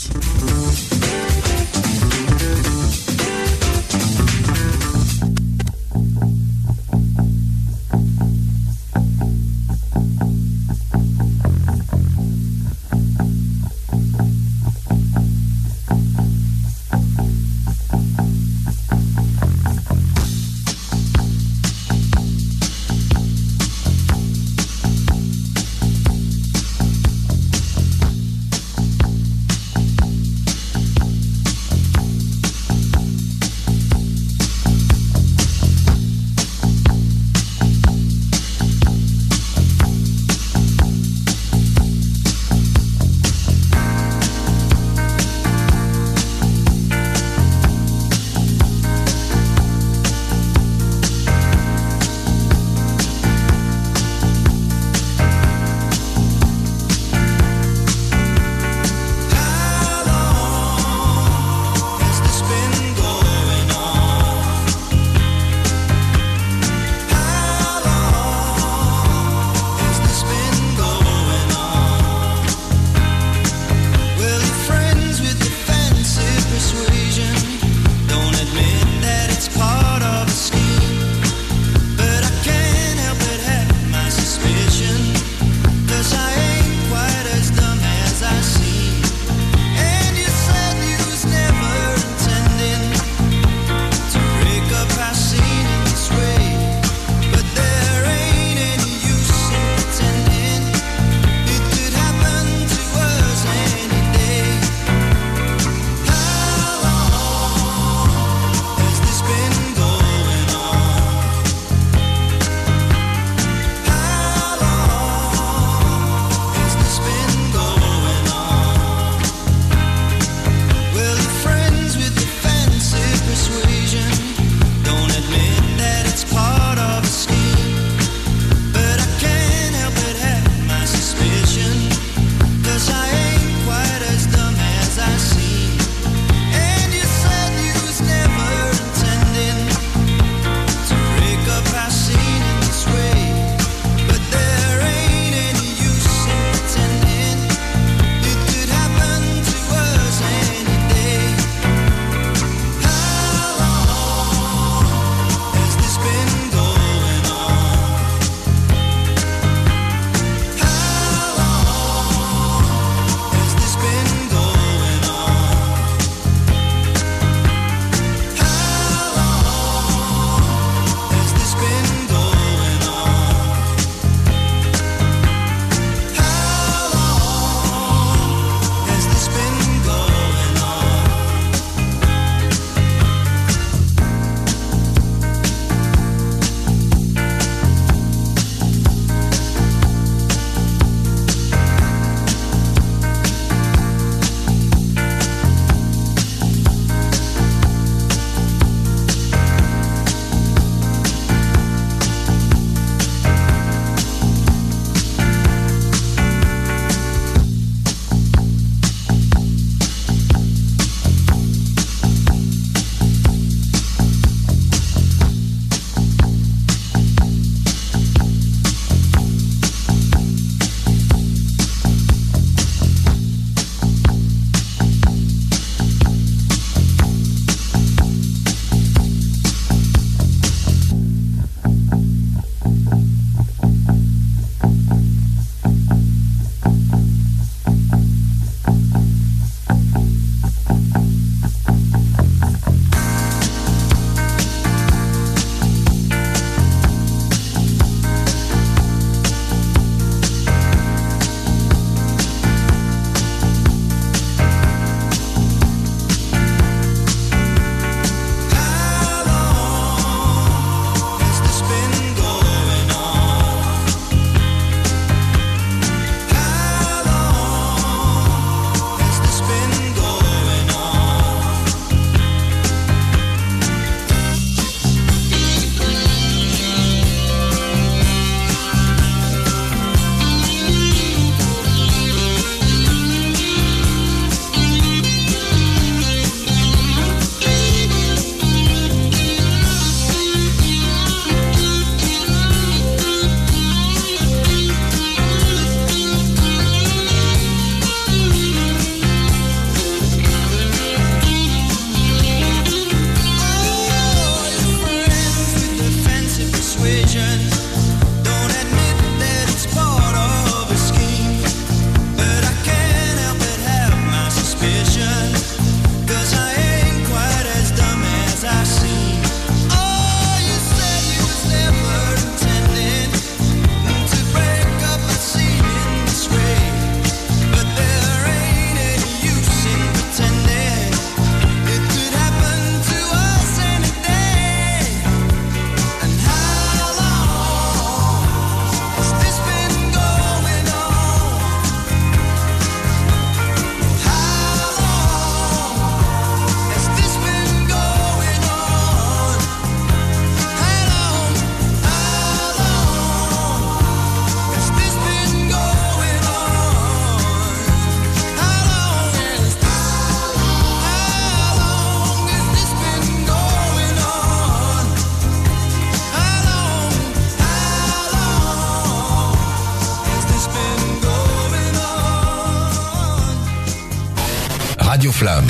[375.01, 375.45] Flamme.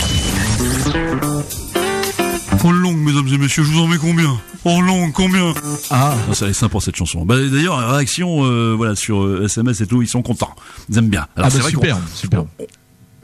[2.63, 5.53] En longue, mesdames et messieurs, je vous en mets combien En longue, combien
[5.89, 7.25] Ah, ça est sympa cette chanson.
[7.25, 10.55] Bah, D'ailleurs, réaction euh, voilà, sur euh, SMS et tout, ils sont contents.
[10.89, 11.27] Ils aiment bien.
[11.35, 12.43] Alors, Ah c'est bah vrai super, super.
[12.43, 12.47] On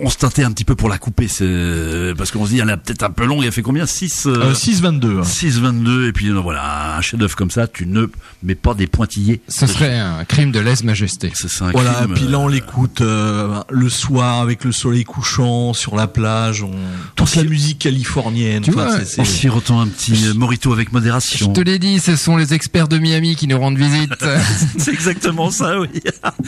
[0.07, 2.77] se tâtait un petit peu pour la couper, c'est parce qu'on se dit, elle est
[2.77, 3.85] peut-être un peu longue, elle fait combien?
[3.85, 5.23] 6 Euh, 6-22.
[5.23, 8.05] 6,22 et puis euh, voilà un chef-d'œuvre comme ça tu ne
[8.43, 11.31] mets pas des pointillés Ce serait un crime de lèse-majesté.
[11.33, 14.71] c'est c'est un Voilà, crime, puis là on euh, l'écoute euh, le soir avec le
[14.71, 16.71] soleil couchant sur la plage, on...
[17.15, 18.61] toute la musique californienne.
[18.63, 21.99] Tu enfin, vois, c'est- c'est- sirotant un petit morito avec Je modération te l'ai dit,
[21.99, 24.13] ce sont les experts de Miami qui nous rendent visite.
[24.77, 25.89] c'est exactement ça oui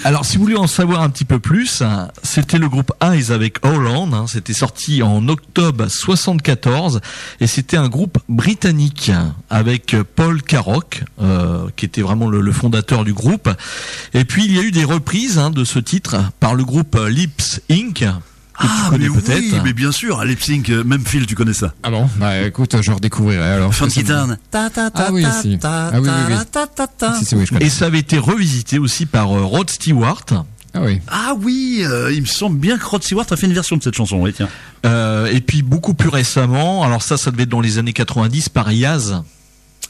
[0.03, 3.31] Alors, si vous voulez en savoir un petit peu plus, hein, c'était le groupe Eyes
[3.41, 4.13] avec Holland.
[4.13, 7.01] hein, c'était sorti en octobre 74
[7.39, 9.11] et c'était un groupe britannique
[9.49, 13.49] avec Paul Carrock, euh, qui était vraiment le, le fondateur du groupe.
[14.13, 16.97] Et puis il y a eu des reprises hein, de ce titre par le groupe
[17.09, 18.05] Lips Inc.
[18.59, 19.39] Que tu connais mais peut-être.
[19.53, 22.07] oui mais bien sûr à sync même Phil tu connais ça ah bon?
[22.17, 23.73] Bah écoute, je redécouvrirai alors.
[23.73, 25.57] Funky Town Ah oui, si.
[25.63, 26.35] Ah oui, oui, oui.
[27.17, 27.65] Si, si, oui, je connais.
[27.65, 30.25] Et ça avait été revisité aussi par euh, Rod Stewart.
[30.73, 30.99] Ah oui.
[31.09, 33.83] ah oui euh, il me semble bien que Rod Stewart a fait une version de
[33.83, 34.47] cette chanson oui tiens
[34.85, 38.49] Euh, et puis beaucoup plus récemment, alors ça, ça devait être dans les années 90
[38.49, 39.21] par Yaz.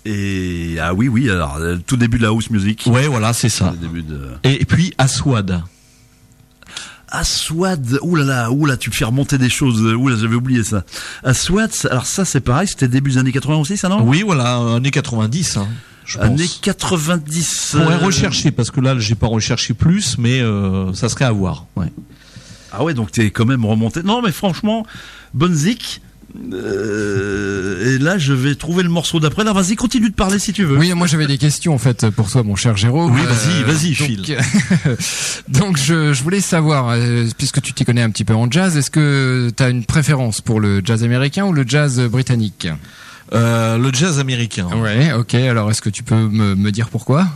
[0.05, 3.49] et ah oui oui alors euh, tout début de la house music Ouais, voilà, c'est
[3.49, 3.73] ça.
[3.79, 5.61] Le début de Et puis Aswad.
[7.13, 10.85] Aswad, oulala, oula, tu me fais remonter des choses, euh, oula, j'avais oublié ça.
[11.23, 14.01] Aswad, alors ça c'est pareil, c'était début des années 80 aussi, ça non?
[14.03, 15.67] Oui, voilà, années 90, hein,
[16.05, 16.25] je pense.
[16.25, 17.71] Années 90.
[17.73, 21.25] Je pourrais euh, rechercher parce que là, j'ai pas recherché plus, mais euh, ça serait
[21.25, 21.65] à voir.
[21.75, 21.91] Ouais.
[22.71, 24.03] Ah ouais, donc t'es quand même remonté.
[24.03, 24.85] Non, mais franchement,
[25.33, 26.01] bonne zik.
[26.53, 29.43] Euh, et là, je vais trouver le morceau d'après.
[29.43, 30.77] Là, vas-y, continue de parler si tu veux.
[30.77, 33.13] Oui, moi j'avais des questions en fait pour toi, mon cher Jérôme.
[33.13, 34.37] Oui, vas-y, vas-y, donc, Phil.
[35.49, 38.77] donc je, je voulais savoir, euh, puisque tu t'y connais un petit peu en jazz,
[38.77, 42.67] est-ce que tu as une préférence pour le jazz américain ou le jazz britannique?
[43.33, 44.67] Euh, le jazz américain.
[44.75, 45.33] Ouais, ok.
[45.35, 47.27] Alors est-ce que tu peux me, me dire pourquoi?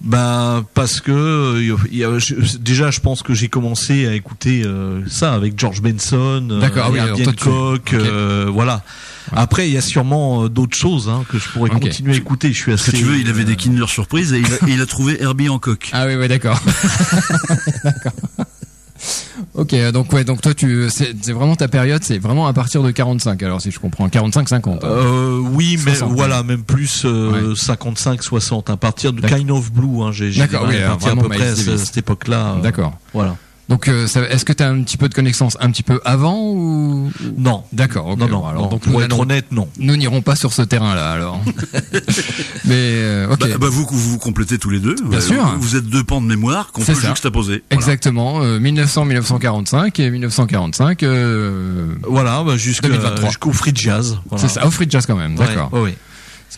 [0.00, 4.14] Ben parce que euh, il y a- je- déjà, je pense que j'ai commencé à
[4.14, 7.92] écouter euh, ça avec George Benson, euh, D'accord, ah oui, toi, tu- Hancock, ok.
[7.94, 8.82] euh, voilà.
[9.36, 12.50] Après, il y a sûrement euh, d'autres choses hein, que je pourrais continuer à écouter.
[12.50, 12.92] Je suis assez.
[12.92, 14.86] que tu veux, il avait euh, des Kinder Surprise et il a, et il a
[14.86, 15.90] trouvé Herbie Hancock.
[15.92, 16.58] Ah oui, ouais, d'accord.
[17.84, 18.12] D'accord.
[19.54, 22.90] Ok, donc ouais, donc toi tu, c'est vraiment ta période, c'est vraiment à partir de
[22.90, 23.42] 45.
[23.42, 24.68] Alors si je comprends, 45-50.
[24.68, 24.78] hein.
[24.84, 27.54] Euh, oui, mais 60, voilà, même plus euh, Ouais.
[27.54, 29.20] 55-60, à partir de.
[29.20, 30.02] Kind of Blue.
[30.02, 31.84] Hein, j'ai j'ai oui, à à peu près à Davis.
[31.84, 32.54] cette époque-là.
[32.58, 32.98] euh, D'accord.
[33.14, 33.36] Voilà.
[33.68, 36.40] Donc euh, est-ce que tu as un petit peu de connaissance un petit peu avant
[36.40, 37.64] ou Non.
[37.72, 38.18] D'accord, ok.
[38.18, 38.38] non, non.
[38.40, 39.68] bon, alors non, donc pour être honnête, non.
[39.78, 41.40] nous n'irons pas sur ce terrain-là alors.
[42.64, 43.40] Mais euh, ok.
[43.40, 44.94] Bah, bah, vous, vous vous complétez tous les deux.
[45.04, 45.54] Bien Vous- sûr.
[45.58, 47.08] Vous êtes deux pans de mémoire qu'on peut ça.
[47.08, 47.62] juxtaposer.
[47.70, 47.82] Voilà.
[47.82, 51.02] Exactement, euh, 1900-1945 et 1945.
[51.02, 53.28] Euh, Voilà, bah, jusqu'à- 2023.
[53.28, 54.18] jusqu'au free jazz.
[54.30, 54.46] voilà.
[54.48, 55.72] C'est ça, au free jazz quand même, d'accord.
[55.72, 55.96] ouais, ouais.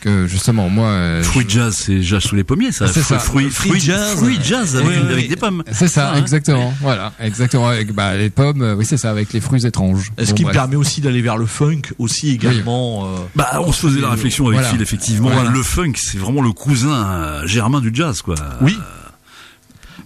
[0.01, 2.87] Que justement, moi, euh, Fruit jazz, c'est jazz sous les pommiers, ça.
[2.87, 3.19] C'est Fruit- ça.
[3.19, 4.17] Fruit, fruit- jazz.
[4.17, 5.29] fruit jazz avec, Oui, une- oui, avec oui.
[5.29, 5.63] des pommes.
[5.71, 6.73] c'est ça, exactement.
[6.81, 7.67] Voilà, exactement.
[7.67, 10.11] Avec bah, les pommes, euh, oui, c'est ça, avec les fruits étranges.
[10.19, 10.55] Ce Bon, qui me bref.
[10.57, 13.05] permet aussi d'aller vers le funk aussi également.
[13.05, 14.69] euh, Bah, on se faisait la réflexion avec Voilà.
[14.73, 15.29] Phil, effectivement.
[15.29, 15.49] Voilà.
[15.49, 18.35] Le funk, c'est vraiment le cousin germain du jazz, quoi.
[18.61, 18.77] Oui.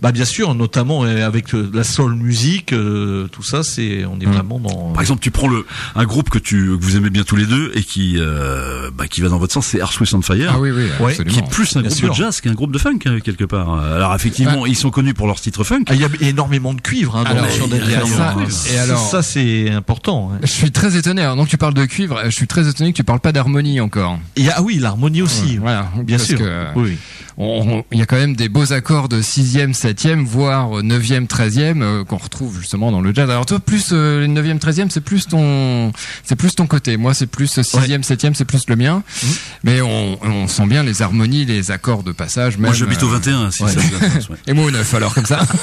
[0.02, 4.26] Bah bien sûr, notamment avec euh, la soul musique, euh, tout ça, c'est on est
[4.26, 4.32] Mm.
[4.32, 4.92] vraiment dans.
[4.94, 7.46] Par exemple, tu prends le un groupe que tu que vous aimez bien tous les
[7.46, 10.52] deux et qui euh, bah, qui va dans votre sens, c'est Earth, Wind and Fire.
[10.54, 11.48] Ah oui, oui, Ouais, Qui absolument.
[11.48, 12.10] est plus un Bien groupe sûr.
[12.10, 13.74] de jazz qu'un groupe de funk euh, quelque part.
[13.84, 15.84] Alors effectivement, ils sont connus pour leurs titres funk.
[15.88, 18.44] Ah, il y a énormément de cuivre hein, dans Alors, ça, hein.
[18.46, 20.32] et Ça, alors- ça c'est important.
[20.34, 20.40] hein.
[20.44, 21.22] Je suis très étonné.
[21.22, 22.22] Alors, donc tu parles de cuivre.
[22.26, 24.20] Je suis très étonné que tu parles pas d'harmonie encore.
[24.36, 25.58] Il y a, ah oui, l'harmonie aussi.
[25.58, 26.40] Voilà, Bien parce sûr.
[26.40, 26.98] que, Oui,
[27.38, 32.04] il y a quand même des beaux accords de sixième, septième, voire neuvième, treizième euh,
[32.04, 33.30] qu'on retrouve justement dans le jazz.
[33.30, 35.92] Alors toi, plus euh, les neuvième, treizième, c'est plus ton,
[36.24, 36.96] c'est plus ton côté.
[36.98, 39.04] Moi, c'est plus euh, sixième, septième, c'est plus le mien.
[39.24, 39.30] Mhm.
[39.64, 42.58] Mais on, on sent bien les harmonies, les accords de passage.
[42.58, 43.72] Moi, même, j'habite au euh, 21, si ouais.
[43.72, 44.38] ça vous intéresse, ouais.
[44.48, 45.42] Et moi au 9 alors comme ça.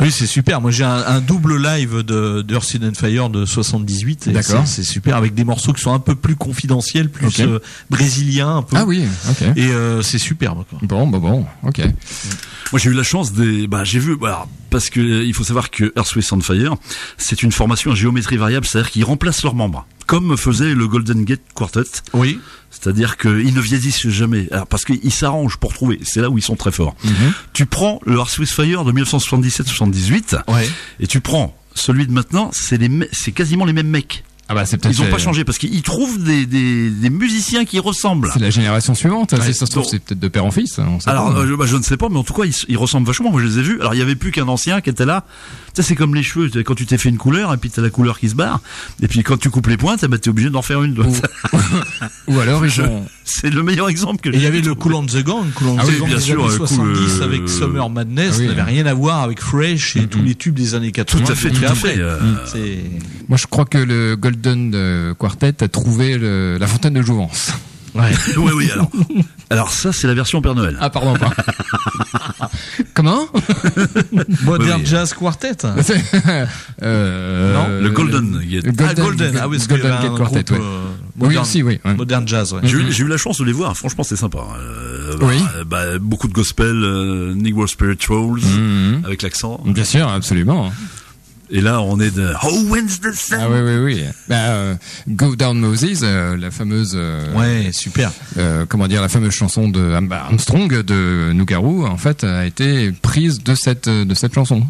[0.00, 0.60] Oui, c'est super.
[0.60, 4.26] Moi, j'ai un, un double live de d'Earth Wind and Fire de 78.
[4.26, 4.66] et D'accord.
[4.66, 7.40] c'est- super avec des morceaux qui sont un peu plus confidentiels, plus Ok.
[7.40, 8.76] euh, brésiliens un peu.
[8.78, 9.42] ah oui, ok.
[9.56, 10.64] Et euh, c'est superbe.
[10.68, 10.78] Quoi.
[10.82, 11.80] Bon, bon, bon, ok.
[12.72, 13.66] Moi, j'ai eu la chance des.
[13.66, 14.16] Bah, j'ai vu.
[14.16, 16.74] Bah, parce que euh, il faut savoir que Earth, Wind and Fire,
[17.18, 21.24] c'est une formation à géométrie variable, c'est-à-dire qu'ils remplacent leurs membres, comme faisait le Golden
[21.24, 21.82] Gate Quartet.
[22.14, 22.38] Oui.
[22.70, 24.48] C'est-à-dire qu'ils ne vieillissent jamais.
[24.50, 26.00] Alors, parce qu'ils s'arrangent pour trouver.
[26.04, 26.96] C'est là où ils sont très forts.
[27.52, 30.68] Tu prends le Earth, Wind Fire de 1977-78 Ouais.
[30.98, 32.50] et tu prends celui de maintenant.
[32.52, 34.24] C'est les, me- c'est quasiment les mêmes mecs.
[34.52, 34.64] Ah bah.
[34.90, 38.30] Ils ont pas euh, changé parce qu'ils trouvent des, des, des musiciens qui ressemblent.
[38.32, 39.32] C'est la génération suivante.
[39.32, 40.78] Ouais, c'est ça se trouve, donc- c'est peut-être de père en fils.
[40.78, 42.54] on sait Alors, euh, je, bah, je ne sais pas, mais en tout cas, ils,
[42.68, 43.30] ils ressemblent vachement.
[43.30, 43.80] Moi, je les ai vus.
[43.80, 45.24] Alors, il y avait plus qu'un ancien qui était là.
[45.74, 46.50] Tu sais, c'est comme les cheveux.
[46.62, 48.60] Quand tu t'es fait une couleur, et puis t'as la couleur qui se barre.
[49.00, 50.94] Et puis, quand tu coupes les pointes, ben, t'es obligé d'en faire une.
[52.28, 53.04] Ou alors ils ont.
[53.24, 55.50] C'est le meilleur exemple que Et il y j'ai avait le Cool on the Gang,
[55.54, 57.48] Cool on Ah the oui, Gang bien des sûr, années euh, cool, 70 euh, avec
[57.48, 58.46] Summer Madness, ah oui.
[58.48, 61.24] n'avait rien à voir avec Fresh et tous les tubes des années 80.
[61.24, 61.98] Tout à fait, tout à fait.
[61.98, 62.78] euh, C'est
[63.28, 67.52] Moi, je crois que le Golden euh, Quartet a trouvé le- la fontaine de Jouvence.
[67.94, 68.10] ouais.
[68.36, 68.90] oui, oui, alors.
[69.50, 70.76] Alors, ça, c'est la version Père Noël.
[70.80, 71.30] Ah, pardon, pas.
[72.94, 73.26] Comment?
[74.44, 74.86] Modern Oui, oui.
[74.86, 75.52] Jazz Quartet.
[76.82, 78.64] euh, Non, le Golden Gate.
[78.66, 79.38] le ah, Golden.
[79.40, 80.64] Ah oui, Golden Gate Quartet, groupe, ouais.
[80.64, 80.80] euh,
[81.18, 81.78] Oui, modern, aussi, oui.
[81.84, 81.94] ouais.
[81.94, 82.52] modern Jazz.
[82.54, 82.60] Ouais.
[82.64, 83.76] J'ai eu, j'ai eu la chance de les voir.
[83.76, 84.38] Franchement, c'est sympa.
[84.58, 85.36] Euh, bah, Oui.
[85.66, 89.02] bah, beaucoup de gospel, euh, Negro Spirituals, Mhm.
[89.04, 89.60] avec l'accent.
[89.66, 90.72] Bien sûr, absolument.
[91.54, 93.38] Et là, on est de Oh, when's the sun?
[93.42, 94.02] Ah oui, oui, oui.
[94.26, 94.74] Bah, euh,
[95.06, 98.10] Go Down Moses, euh, la fameuse, euh, Ouais, super.
[98.38, 102.90] euh, comment dire, la fameuse chanson de Am- Armstrong de Nougarou, en fait, a été
[103.02, 104.62] prise de cette de cette chanson.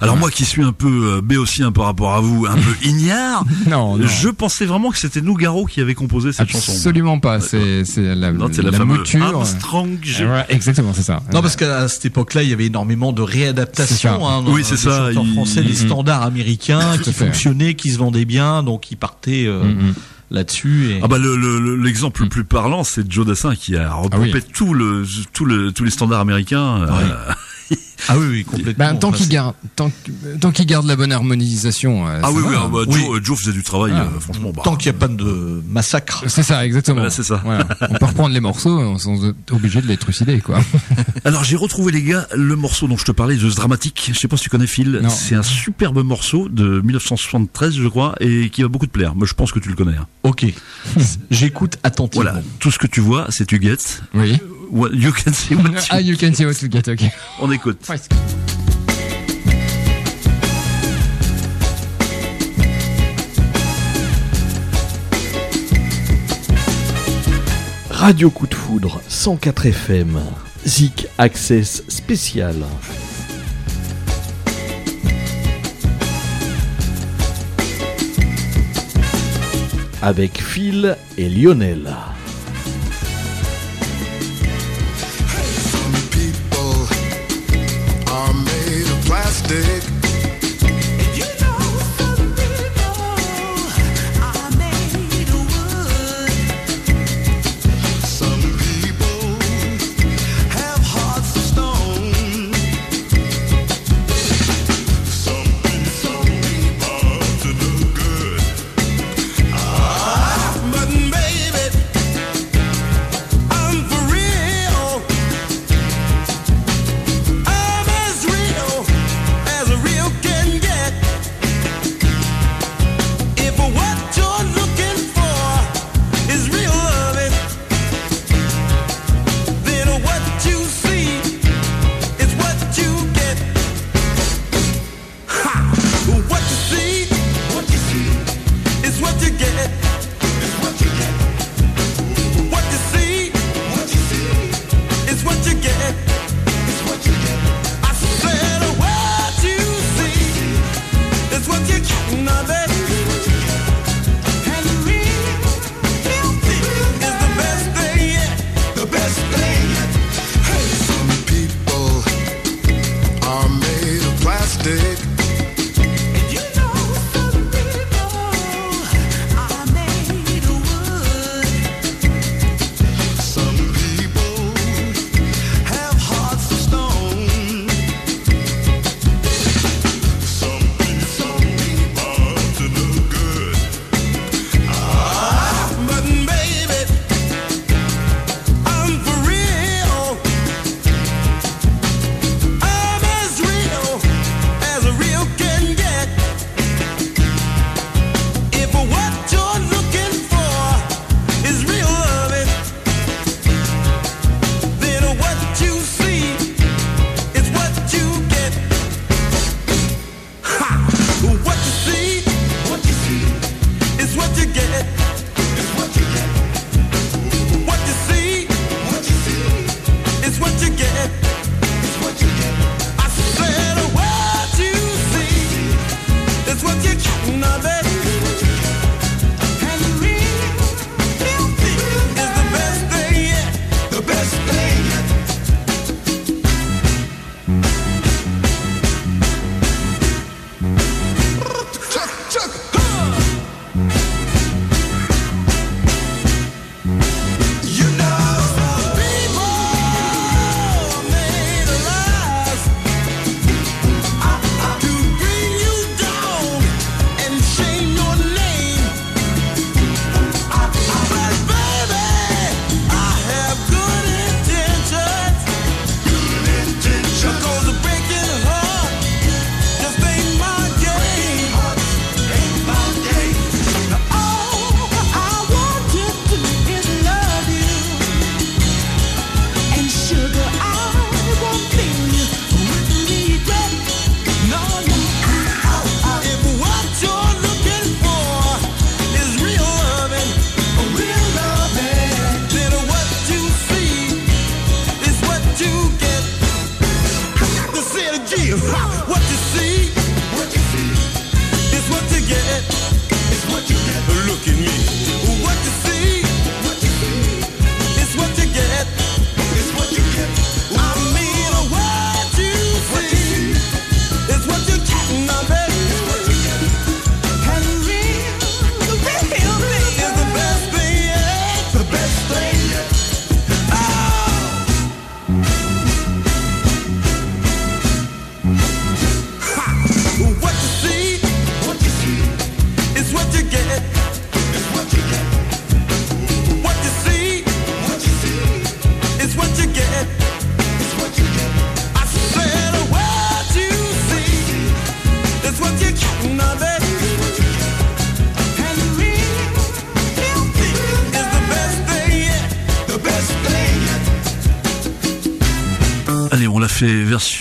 [0.00, 3.44] Alors moi qui suis un peu euh, béotien par rapport à vous, un peu ignare,
[3.66, 4.06] Non, non.
[4.06, 6.72] je pensais vraiment que c'était Nougaro qui avait composé cette chanson.
[6.72, 7.40] Absolument pas.
[7.40, 9.24] C'est c'est la, Non, c'est la, la fameuse mouture.
[9.26, 9.98] Armstrong.
[10.20, 11.20] Ouais, exactement, c'est ça.
[11.34, 14.26] Non, parce qu'à cette époque-là, il y avait énormément de réadaptations.
[14.26, 15.86] Hein, Oui, c'est ça, chanteurs il- français, des Mhm.
[15.88, 19.94] standards américains Tout qui fonctionnaient, qui se vendaient bien, donc ils partaient euh, Mhm.
[20.30, 20.90] là-dessus.
[20.92, 21.00] Et...
[21.02, 24.18] Ah bah le- le- le- l'exemple le plus parlant, c'est Joe Dassin qui a Ah
[24.18, 24.32] oui.
[24.52, 26.82] tout le, tout le, tous les standards américains.
[26.82, 27.32] euh,
[28.08, 28.74] Ah oui, oui, complètement.
[28.92, 32.06] Ben, tant Enfin, qu'il garde, tant, que- tant qu'il garde la bonne harmonisation.
[32.06, 32.48] euh, Ah ça oui, va.
[32.48, 33.20] oui, ah bah, Oui.
[33.22, 34.02] Joe, faisait du travail, Ah.
[34.14, 34.52] euh, franchement.
[34.54, 36.22] Bah, Tant qu'il n'y a pas de massacre.
[36.26, 36.96] C'est ça, exactement.
[36.96, 37.40] Voilà, c'est ça.
[37.44, 37.66] Voilà.
[37.88, 40.60] On peut reprendre les morceaux sans être obligé de les trucider, quoi.
[41.24, 44.10] Alors j'ai retrouvé les gars le morceau dont je te parlais, The Dramatic.
[44.12, 45.00] Je sais pas si tu connais Phil.
[45.08, 49.14] C'est un superbe morceau de 1973, je crois, et qui va beaucoup te plaire.
[49.14, 49.96] Moi, je pense que tu le connais.
[49.96, 50.06] hein.
[50.24, 50.44] Ok.
[51.30, 52.24] J'écoute attentivement.
[52.30, 53.76] Voilà, tout ce que tu vois, c'est tu get.
[54.12, 54.38] Oui.
[54.74, 56.88] What you can see what you- Ah, you can see what you get.
[57.38, 57.78] On écoute.
[67.90, 70.20] Radio Coup de Foudre 104 FM.
[70.66, 72.56] Zik Access spécial.
[80.02, 81.94] Avec Phil et Lionel.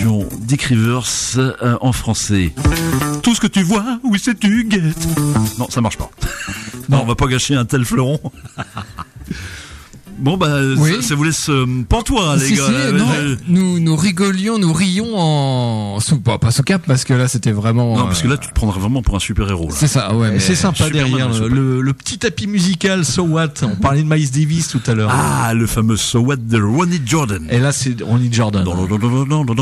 [0.03, 2.53] Version Dick Rivers euh, en français.
[3.21, 5.07] Tout ce que tu vois, oui c'est tu guettes.
[5.57, 6.09] Non, ça marche pas.
[6.89, 8.19] non, on va pas gâcher un tel fleuron.
[10.23, 10.95] Bon bah Oui.
[10.95, 12.65] ça, ça vous laisse euh, pantois les Si, gars.
[12.65, 16.81] si, Euh, non, euh, nous, nous rigolions, nous rions en sous, pas, pas sous cap
[16.87, 17.97] parce que là c'était vraiment.
[17.97, 19.67] non parce que euh, là tu te prendrais vraiment pour un super héros.
[19.71, 20.39] c'est ça, ouais.
[20.39, 23.49] C'est sympa derrière le le, petit tapis musical So What.
[23.63, 25.11] On parlait de Miles Davis tout à l'heure.
[25.13, 27.45] Ah le fameux So What de Ronnie Jordan.
[27.51, 28.63] Et là, c'est Ronnie Jordan.
[28.63, 29.53] Don, don,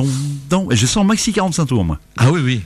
[0.49, 0.69] don.
[0.69, 1.97] Et ça en maxi 45 tours moi.
[2.17, 2.61] Ah oui, oui.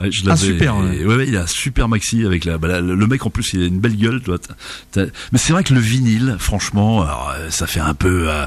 [0.00, 1.04] Ouais, je Ah, super, ouais.
[1.04, 3.52] ouais, ouais, il a un super maxi avec la, bah, la- le mec en plus
[3.52, 4.38] il a une belle gueule, toi.
[4.92, 8.28] T'as- Mais c'est vrai que le vinyle, franchement, alors, euh, ça fait un peu.
[8.30, 8.46] euh,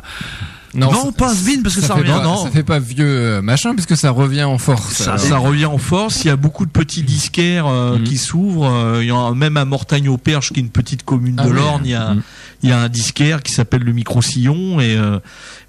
[0.76, 2.20] Non, ça- pas Svin parce que ça, fait revient.
[2.24, 4.93] pas, ça fait pas vieux euh, machin parce que ça revient en force.
[4.93, 5.20] Ça, alors.
[5.26, 6.24] ça revient en force.
[6.24, 8.04] Il y a beaucoup de petits disquaires euh, Mhm.
[8.06, 8.66] qui s'ouvrent.
[8.74, 11.36] Euh, il y en a même à Mortagne au Perche, qui est une petite commune
[11.38, 11.56] Ah de oui.
[11.58, 11.82] l'Orne.
[11.86, 12.22] Il y a, Mhm.
[12.64, 15.20] Il y a un disquaire qui s'appelle le Micro Sillon et, euh,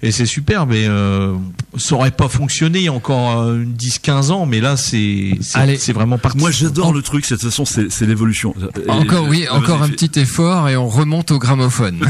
[0.01, 0.65] et c'est super.
[0.65, 1.35] Mais euh,
[1.77, 4.45] ça aurait pas fonctionné il y a encore euh, une 10-15 ans.
[4.45, 5.77] Mais là, c'est Allez.
[5.77, 6.37] c'est vraiment parti.
[6.37, 8.55] Moi j'adore le truc, c'est- de toute façon c'est c'est l'évolution.
[8.87, 11.99] Et- Encore oui, euh, encore un petit effort et on remonte au gramophone.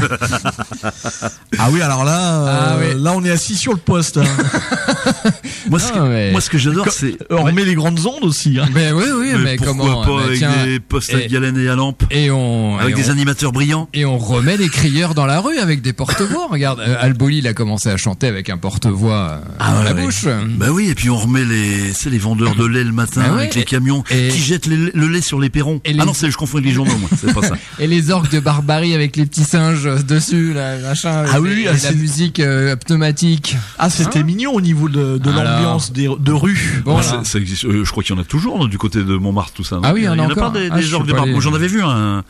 [1.58, 3.02] Ah oui, alors là, euh, Ah oui.
[3.02, 4.18] là on est assis sur le poste.
[4.18, 4.24] hein.
[5.70, 7.16] Moi, ce Ah, que, mais- moi ce que j'adore c'est.
[7.30, 8.58] on Ouais, met les grandes ondes aussi.
[8.60, 8.66] hein.
[8.74, 11.56] mais oui, oui, mais, mais pourquoi comment pas bah, avec tiens, des postes à galène
[11.58, 13.88] et à lampe, et on avec et des on- animateurs brillants.
[13.94, 16.48] et on remet les crieurs dans la rue avec des porte-voix.
[16.50, 19.84] Regarde, euh, Alboli il a commencé à chanter avec un porte-voix euh, Ah dans ouais,
[19.84, 20.02] la ouais.
[20.02, 20.26] bouche.
[20.56, 23.32] Bah oui, et puis on remet les, c'est les vendeurs de lait le matin Bah
[23.34, 25.80] ouais, avec les et- camions et- qui jettent les- le lait sur les perrons.
[25.84, 27.08] Et Ah les- non, c'est je confonds avec les journaux, moi.
[27.20, 27.54] C'est pas ça.
[27.78, 31.24] Et les orques de barbarie avec les petits singes dessus, là, machin.
[31.30, 33.56] Ah oui, ah, la musique euh, pneumatique.
[33.78, 35.30] Ah, c'était mignon au niveau de, de
[35.92, 36.82] Des- de rue.
[36.84, 37.24] Bon, voilà.
[37.24, 37.64] ça, existe.
[37.64, 39.78] euh, je crois qu'il y en a toujours du côté de Montmartre, tout ça.
[39.82, 40.52] Ah oui, il y en a il y en a encore.
[40.52, 42.22] pas des, Ah, des suis de J'en avais vu un.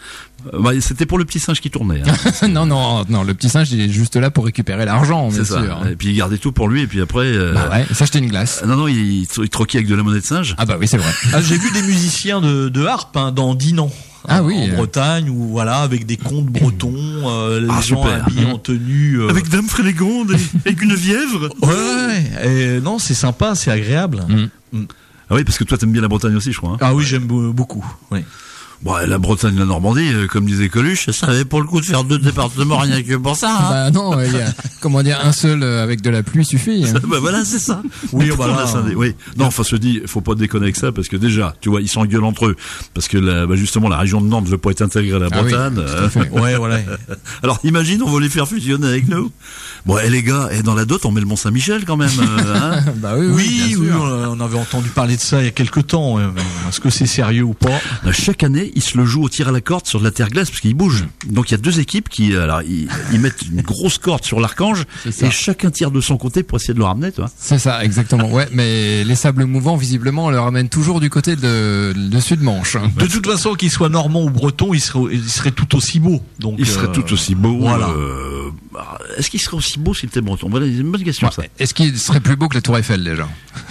[0.52, 2.02] euh, bah, C'était pour le petit singe qui tournait.
[2.06, 2.48] hein.
[2.48, 5.44] non, non, non, le petit singe il est juste là pour récupérer l'argent, bien C'est
[5.44, 5.62] ça.
[5.62, 5.86] sûr.
[5.90, 7.26] Et puis il gardait tout pour lui, et puis après.
[7.26, 8.62] euh, Bah ouais, s'acheter une glace.
[8.66, 10.54] Non, non, il, il troquait avec de la monnaie de singe.
[10.58, 11.12] Ah bah oui, c'est vrai.
[11.32, 13.90] Ah, J'ai vu des musiciens de, de harpe hein, dans Dinan.
[14.28, 14.76] Ah en- oui, En euh.
[14.76, 18.24] Bretagne, ou voilà, avec des contes bretons, euh, les Ah, gens super.
[18.26, 19.20] habillés en tenue.
[19.20, 21.48] euh, Avec Dame Frélégonde et avec une vièvre.
[21.62, 24.24] Ouais, ouais, et non, c'est sympa, c'est agréable.
[24.72, 24.84] Mm.
[25.28, 26.70] Ah oui, parce que toi t'aimes bien la Bretagne aussi, je crois.
[26.72, 26.78] hein.
[26.80, 27.84] Ah oui, j'aime beau- beaucoup.
[28.10, 28.20] Oui.
[28.82, 31.86] Bon, la Bretagne, la Normandie, euh, comme disait Coluche, ça avait pour le coup de
[31.86, 33.50] faire deux départements rien que pour ça.
[33.50, 33.68] hein.
[33.70, 36.84] Bah non, il y a, comment dire, un seul euh, avec de la pluie suffit.
[36.86, 37.00] hein.
[37.08, 37.82] bah voilà, c'est ça.
[38.12, 39.14] Oui, bah on a scindé Oui.
[39.38, 41.88] Non, enfin, se dit, faut pas déconner avec ça parce que déjà, tu vois, ils
[41.88, 42.56] s'engueulent entre eux
[42.94, 45.28] parce que la- bah, justement la région de Nantes veut pas être intégrée à la
[45.32, 45.74] Ah oui, Bretagne.
[45.74, 46.28] tout à euh, fait.
[46.30, 46.78] Ouais, voilà.
[47.42, 49.32] alors imagine, on veut les faire fusionner avec nous.
[49.86, 52.10] Bon, et les gars, et dans la dot, on met le Mont Saint-Michel quand même.
[52.20, 54.28] euh, hein Bah oui, oui, Oui, bien oui, sûr.
[54.36, 56.18] on avait entendu parler de ça il y a quelques temps.
[56.68, 57.80] Est-ce que c'est sérieux ou pas?
[58.12, 60.28] Chaque année, ils se le jouent au tir à la corde sur de la terre
[60.30, 61.06] glace parce qu'ils bougent.
[61.26, 64.24] Donc il y a deux équipes qui, euh, alors ils, ils mettent une grosse corde
[64.24, 67.30] sur l'archange et chacun tire de son côté pour essayer de le ramener, toi.
[67.38, 68.30] C'est ça, exactement.
[68.30, 72.76] Ouais, mais les sables mouvants, visiblement, on le ramène toujours du côté de, de Sud-Manche.
[72.98, 76.20] De toute façon, qu'il soit normand ou breton, il serait, il serait tout aussi beau.
[76.40, 77.58] Donc, Il serait euh, tout aussi beau.
[77.60, 77.88] voilà.
[77.90, 78.50] euh,
[79.16, 80.48] Est-ce qu'il serait aussi beau s'il était breton?
[80.50, 81.42] Voilà, c'est une bonne question ça.
[81.58, 83.28] Est-ce qu'il serait plus beau que la Tour Eiffel déjà?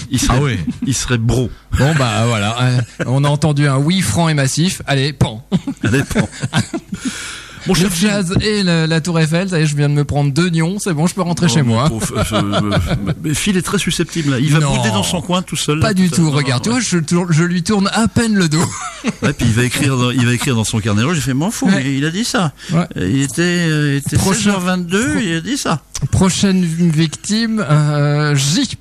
[0.10, 0.60] Il serait, Ah ouais.
[0.86, 1.49] il serait bro.
[1.78, 4.82] Bon bah voilà, euh, on a entendu un oui franc et massif.
[4.88, 5.47] Allez, pan.
[5.82, 6.28] Ça dépend.
[7.68, 10.32] Mon Le jazz et la Tour Eiffel, ça y est, je viens de me prendre
[10.32, 11.89] deux nions, c'est bon, je peux rentrer chez moi.
[11.89, 12.78] pauvre, euh, euh,
[13.24, 14.32] mais Phil est très susceptible.
[14.32, 14.39] Là.
[14.39, 14.76] Il va Non.
[14.76, 15.80] bouder dans son coin tout seul.
[15.80, 16.26] Pas là, du tout tout, seul.
[16.26, 18.63] Non, regarde, tu non, vois, je, tourne- je lui tourne à peine le dos.
[19.24, 21.16] Ouais, puis il va écrire, dans, il va écrire dans son carnet rouge.
[21.16, 21.68] J'ai fait m'en fous.
[21.68, 21.82] Ouais.
[21.86, 22.53] Il, il a dit ça.
[22.72, 22.86] Ouais.
[22.95, 25.20] Il était, euh, était Prochain- 16h22.
[25.24, 25.82] Il a dit ça.
[26.11, 28.78] Prochaine victime, euh, J.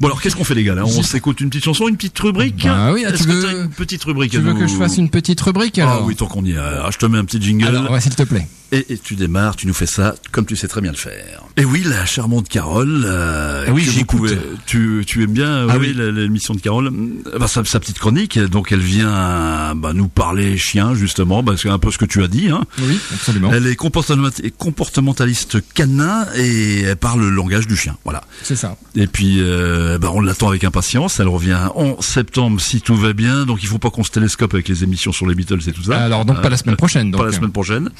[0.00, 0.84] Bon alors qu'est-ce qu'on fait les gars là?
[0.84, 2.64] On s'écoute une petite chanson, une petite rubrique?
[2.64, 4.74] Bah oui, ah, Est-ce tu que veux- une petite rubrique Tu veux nous- que je
[4.74, 6.04] fasse une petite rubrique Ah alors?
[6.06, 6.56] oui, tant qu'on y est.
[6.58, 7.66] Alors, je te mets un petit jingle.
[7.66, 8.46] Alors, ouais, s'il te plaît.
[8.70, 11.42] Et, et tu démarres, tu nous fais ça comme tu sais très bien le faire.
[11.56, 13.02] Et oui, la charmante Carole.
[13.06, 14.30] euh, Ah oui, j'écoute.
[14.66, 18.38] Tu, tu aimes bien Ah oui, l'émission de Carole Euh, bah, sa, sa petite chronique,
[18.38, 22.04] donc elle vient bah, nous parler chien justement, parce que c'est un peu ce que
[22.04, 22.50] tu as dit.
[22.50, 22.64] Hein.
[22.80, 23.50] Oui, absolument.
[23.54, 27.96] Elle est comportemental- comportementaliste canin et elle parle le langage du chien.
[28.04, 28.22] Voilà.
[28.42, 28.76] C'est ça.
[28.94, 31.20] Et puis, euh, bah, on l'attend avec impatience.
[31.20, 33.46] Elle revient en septembre si tout va bien.
[33.46, 35.84] Donc, il faut pas qu'on se télescope avec les émissions sur les Beatles et tout
[35.84, 35.98] ça.
[36.00, 37.10] Alors donc pas la semaine prochaine.
[37.10, 37.20] Donc.
[37.22, 37.90] Pas la semaine prochaine.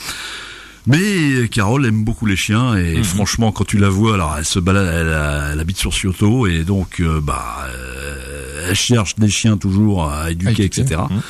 [0.89, 3.05] Mais Carole aime beaucoup les chiens et Mhm.
[3.05, 4.87] franchement quand tu la vois, alors elle se balade,
[5.53, 10.31] elle, habite sur Cioto et donc euh, bah euh, elle cherche des chiens toujours à
[10.31, 10.81] éduquer, À éduquer.
[10.83, 11.01] etc.
[11.11, 11.21] Mhm.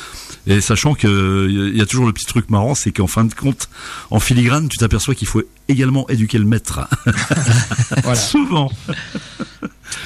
[0.47, 3.33] Et sachant que il y a toujours le petit truc marrant, c'est qu'en fin de
[3.33, 3.69] compte,
[4.09, 6.79] en filigrane, tu t'aperçois qu'il faut également éduquer le maître.
[8.03, 8.15] Voilà.
[8.15, 8.71] Souvent.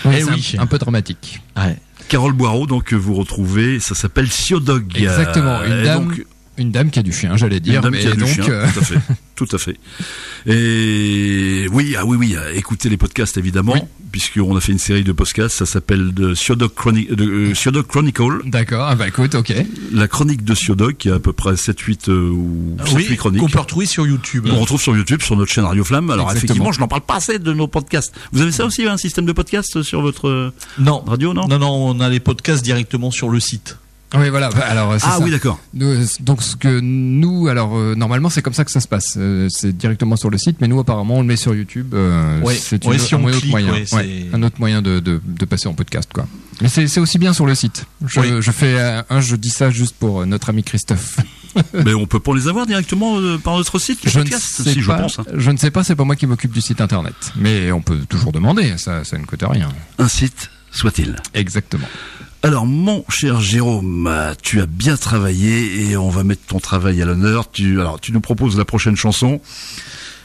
[0.06, 0.56] Ouais, Eh c'est oui.
[0.58, 1.42] un, un peu dramatique.
[1.56, 1.78] Ouais.
[2.10, 4.92] Carole Boireau, donc que vous retrouvez, ça s'appelle Siodog.
[4.98, 6.26] Exactement, une et dame- donc,
[6.58, 7.76] Une dame qui a du chien, j'allais dire.
[7.78, 9.00] Une dame mais qui a du chien, euh, tout à fait,
[9.36, 9.78] tout à fait.
[10.46, 13.82] Et oui, ah oui, oui, euh, écoutez les podcasts évidemment, Oui.
[14.12, 18.96] puisqu'on a fait une série de podcasts, ça s'appelle de de, euh, Chronicle, D'accord, ah
[18.96, 19.54] bah écoute, ok.
[19.92, 23.42] la chronique de Siodok, qui a à peu près 7-8 euh, ou 7-8 Oui, chroniques.
[23.42, 24.48] qu'on peut retrouver sur YouTube.
[24.52, 26.10] On retrouve sur YouTube, sur notre chaîne Radio Flamme.
[26.12, 26.46] Alors Exactement.
[26.46, 28.14] effectivement, je n'en parle pas assez de nos podcasts.
[28.32, 31.48] Vous avez ça aussi, un système de podcast sur votre Non, radio, non?
[31.48, 33.78] Non, non, on a les podcasts directement sur le site.
[34.16, 34.50] Oui, voilà.
[34.50, 35.24] bah, Alors, c'est Ah ça.
[35.24, 35.60] oui, d'accord.
[35.82, 39.16] Euh, donc ce que nous, alors euh, normalement c'est comme ça que ça se passe.
[39.18, 41.94] Euh, c'est directement sur le site, mais nous apparemment on le met sur YouTube.
[41.94, 42.56] Euh, Ouais.
[42.56, 45.20] c'est Ouais, une- si un autre moyen, ouais, c'est- Ouais, un autre moyen de, de,
[45.26, 46.28] de passer en podcast quoi.
[46.62, 47.86] Mais c'est c'est aussi bien sur le site.
[48.06, 48.28] Je, Oui.
[48.40, 51.18] je fais euh, un, je dis ça juste pour euh, notre ami Christophe.
[51.86, 54.74] Mais on peut pas les avoir directement euh, par notre site, Je ne podcasts sais
[54.74, 54.98] Si, je pas.
[54.98, 55.20] pense.
[55.20, 55.24] hein.
[55.36, 58.00] Je ne sais pas, c'est pas moi qui m'occupe du site internet, mais on peut
[58.10, 58.74] toujours demander.
[58.78, 59.70] Ça, ça ne coûte rien.
[60.00, 61.16] Un site soit-il.
[61.36, 61.86] Exactement.
[62.46, 67.06] Alors, mon cher Jérôme, tu as bien travaillé et on va mettre ton travail à
[67.06, 67.50] l'honneur.
[67.50, 69.40] Tu, alors, tu nous proposes la prochaine chanson.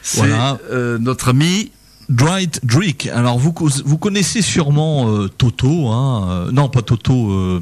[0.01, 0.57] C'est Voilà.
[0.71, 1.71] euh, notre ami.
[2.09, 3.07] Dwight Drake.
[3.13, 3.53] Alors vous
[3.85, 7.31] vous connaissez sûrement euh, Toto, hein euh, Non, pas Toto.
[7.31, 7.61] euh,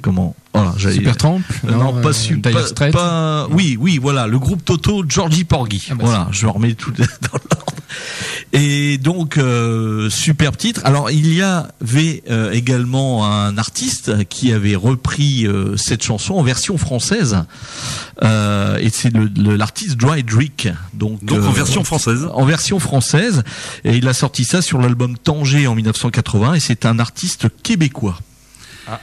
[0.00, 2.50] comment Voilà, Supertramp Euh, non, pas, su- pas,
[2.90, 5.86] pas- Oui, oui, voilà, le groupe Toto, Georgie Porgy.
[5.90, 7.66] Ah bah voilà, je remets tout dans l'ordre.
[8.56, 10.80] Et donc euh, superbe titre.
[10.84, 16.42] Alors il y avait euh, également un artiste qui avait repris euh, cette chanson en
[16.42, 17.44] version française,
[18.22, 20.68] Euh, et c'est le- le- l'artiste Dry Drake.
[20.94, 22.28] Donc, Donc, euh, en version française.
[22.32, 23.42] en version française
[23.84, 28.16] et il a sorti ça sur l'album Tanger en 1980 et c'est un artiste québécois.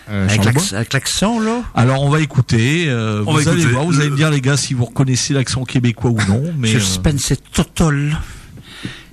[0.09, 1.63] Euh, Charles Bois avec l'accent, là?
[1.75, 3.73] Alors on va écouter, euh, On vous va allez écouter.
[3.73, 6.43] voir, vous allez Le- me dire les gars si vous reconnaissez l'accent québécois ou non,
[6.57, 8.17] mais euh, Suspense est total.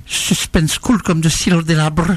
[0.09, 2.17] Suspense cool comme de silo de l'arbre.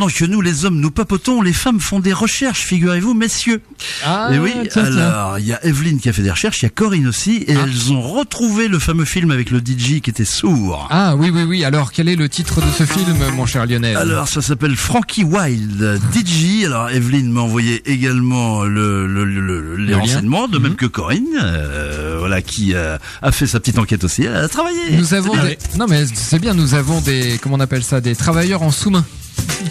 [0.00, 3.60] Pendant que nous, les hommes, nous papotons, les femmes font des recherches, figurez-vous, messieurs.
[4.02, 6.64] Ah, et oui, tiens, alors, il y a Evelyne qui a fait des recherches, il
[6.64, 10.08] y a Corinne aussi, et elles ont retrouvé le fameux film avec le DJ qui
[10.08, 10.88] était sourd.
[10.90, 11.64] Ah oui, oui, oui.
[11.66, 13.94] Alors, quel est le titre de ce film, mon cher Lionel?
[13.98, 16.64] Alors, ça s'appelle Frankie Wild, DJ.
[16.64, 21.26] Alors, Evelyne m'a envoyé également le, le- le- le- les renseignements, de même que Corinne,
[21.42, 24.22] euh, voilà, qui euh, a fait sa petite enquête aussi.
[24.22, 24.96] Elle a travaillé.
[24.96, 25.58] Nous avons des...
[25.76, 27.38] Non mais c'est bien, nous avons des...
[27.42, 29.04] Comment on appelle ça Des travailleurs en sous-main.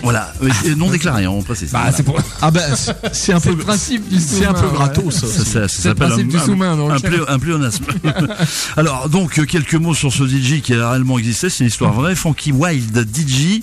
[0.03, 1.71] Voilà, oui, et non déclaré, on précise.
[1.71, 1.95] Bah, Voilà.
[1.97, 2.19] c'est pour...
[2.41, 2.73] Ah ben,
[3.11, 4.73] c'est un peu le principe du c'est un peu ouais.
[4.73, 5.13] gratos.
[5.13, 5.27] ça.
[5.27, 7.83] Ça, ça- ça C'est le s'appelle principe un, un- un plé- un pléonasme.
[8.77, 11.49] Alors, donc, euh, quelques mots sur ce DJ qui a réellement existé.
[11.49, 12.15] C'est une histoire vraie.
[12.15, 13.61] Funky Wild DJ,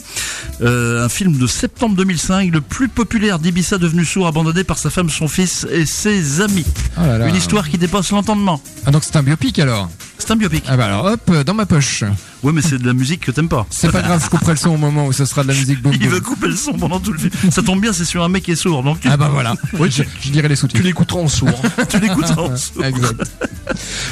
[0.62, 4.90] euh, un film de septembre 2005, le plus populaire d'Ibiza devenu sourd, abandonné par sa
[4.90, 6.66] femme, son fils et ses amis.
[6.98, 7.28] Oh là là.
[7.28, 8.60] Une histoire qui dépasse l'entendement.
[8.84, 9.88] Ah donc c'est un biopic alors?
[10.18, 10.64] C'est un biopic.
[10.66, 12.02] Ah bah alors hop, euh, dans ma poche.
[12.42, 13.66] Ouais, mais c'est de la musique que t'aimes pas.
[13.70, 15.82] C'est pas grave, je couperai le son au moment où ce sera de la musique
[15.82, 16.08] boum Il boum.
[16.10, 17.30] va couper le son pendant tout le film.
[17.50, 19.54] Ça tombe bien, c'est sur un mec qui est sourd, donc tu, Ah bah voilà.
[19.78, 20.82] Oui, je, je dirai les Tu sous-titres.
[20.84, 21.60] l'écouteras en sourd.
[21.88, 22.84] tu l'écoutes en sourd.
[22.84, 23.22] Exact.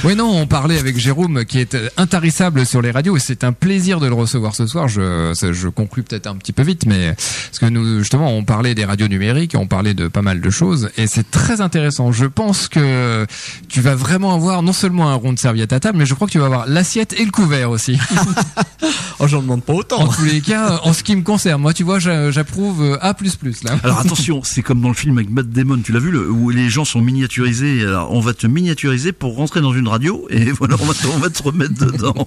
[0.05, 3.45] Oui, non, on parlait avec Jérôme qui est euh, intarissable sur les radios et c'est
[3.45, 4.89] un plaisir de le recevoir ce soir.
[4.89, 8.75] Je, je conclus peut-être un petit peu vite, mais parce que nous, justement, on parlait
[8.75, 12.11] des radios numériques, on parlait de pas mal de choses et c'est très intéressant.
[12.13, 13.27] Je pense que
[13.69, 16.27] tu vas vraiment avoir non seulement un rond de serviette à table, mais je crois
[16.27, 17.99] que tu vas avoir l'assiette et le couvert aussi.
[19.21, 20.09] Oh, j'en demande pas en autant.
[20.09, 23.15] tous les cas, en ce qui me concerne, moi, tu vois, j'a- j'approuve euh, A++
[23.63, 23.79] là.
[23.85, 26.51] Alors attention, c'est comme dans le film avec Matt Damon, tu l'as vu, le- où
[26.51, 27.83] les gens sont miniaturisés.
[27.83, 31.07] Alors on va te miniaturiser pour rentrer dans une radio et voilà, on va te,
[31.07, 32.27] on va te remettre dedans.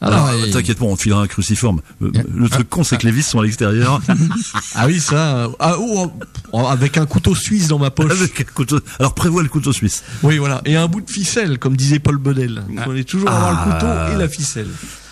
[0.00, 1.80] Alors Ah, et- t'inquiète pas, on te filera un cruciforme.
[2.02, 4.00] Euh, Le truc con, c'est que les vis sont à l'extérieur
[4.74, 5.36] Ah oui, ça.
[5.36, 6.12] euh, Ah, oh,
[6.52, 8.10] oh, avec un couteau suisse dans ma poche.
[8.12, 8.78] avec un couteau.
[9.00, 10.02] Alors prévois le couteau suisse.
[10.22, 10.60] Oui, voilà.
[10.64, 12.64] Et un bout de ficelle, comme disait Paul Bedel.
[12.70, 14.66] Il fallait toujours avoir le couteau et la ficelle.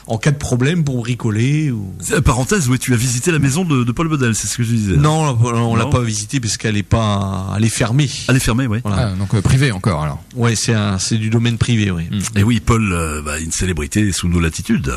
[0.09, 1.95] En cas de problème pour bricoler ou.
[2.11, 4.65] Euh, Parenthèse, oui, tu as visité la maison de, de Paul Bedel, c'est ce que
[4.65, 4.97] je disais.
[4.97, 8.11] Non, on l'a pas visitée parce qu'elle est pas, elle est fermée.
[8.27, 8.81] Elle est fermée, oui.
[8.83, 9.13] Voilà.
[9.13, 10.21] Ah, donc euh, privé encore alors.
[10.35, 12.09] Ouais, c'est un, c'est du domaine privé, oui.
[12.35, 14.93] Et oui, Paul, euh, bah, une célébrité sous nos latitudes.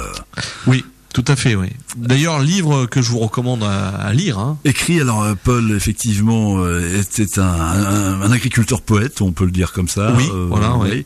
[0.65, 0.83] Oui,
[1.13, 1.67] tout à fait, oui.
[1.95, 4.57] D'ailleurs, livre que je vous recommande à, à lire, hein.
[4.65, 9.51] Écrit, alors euh, Paul, effectivement, euh, était un, un, un agriculteur poète, on peut le
[9.51, 10.13] dire comme ça.
[10.17, 11.05] Oui, voilà, oui.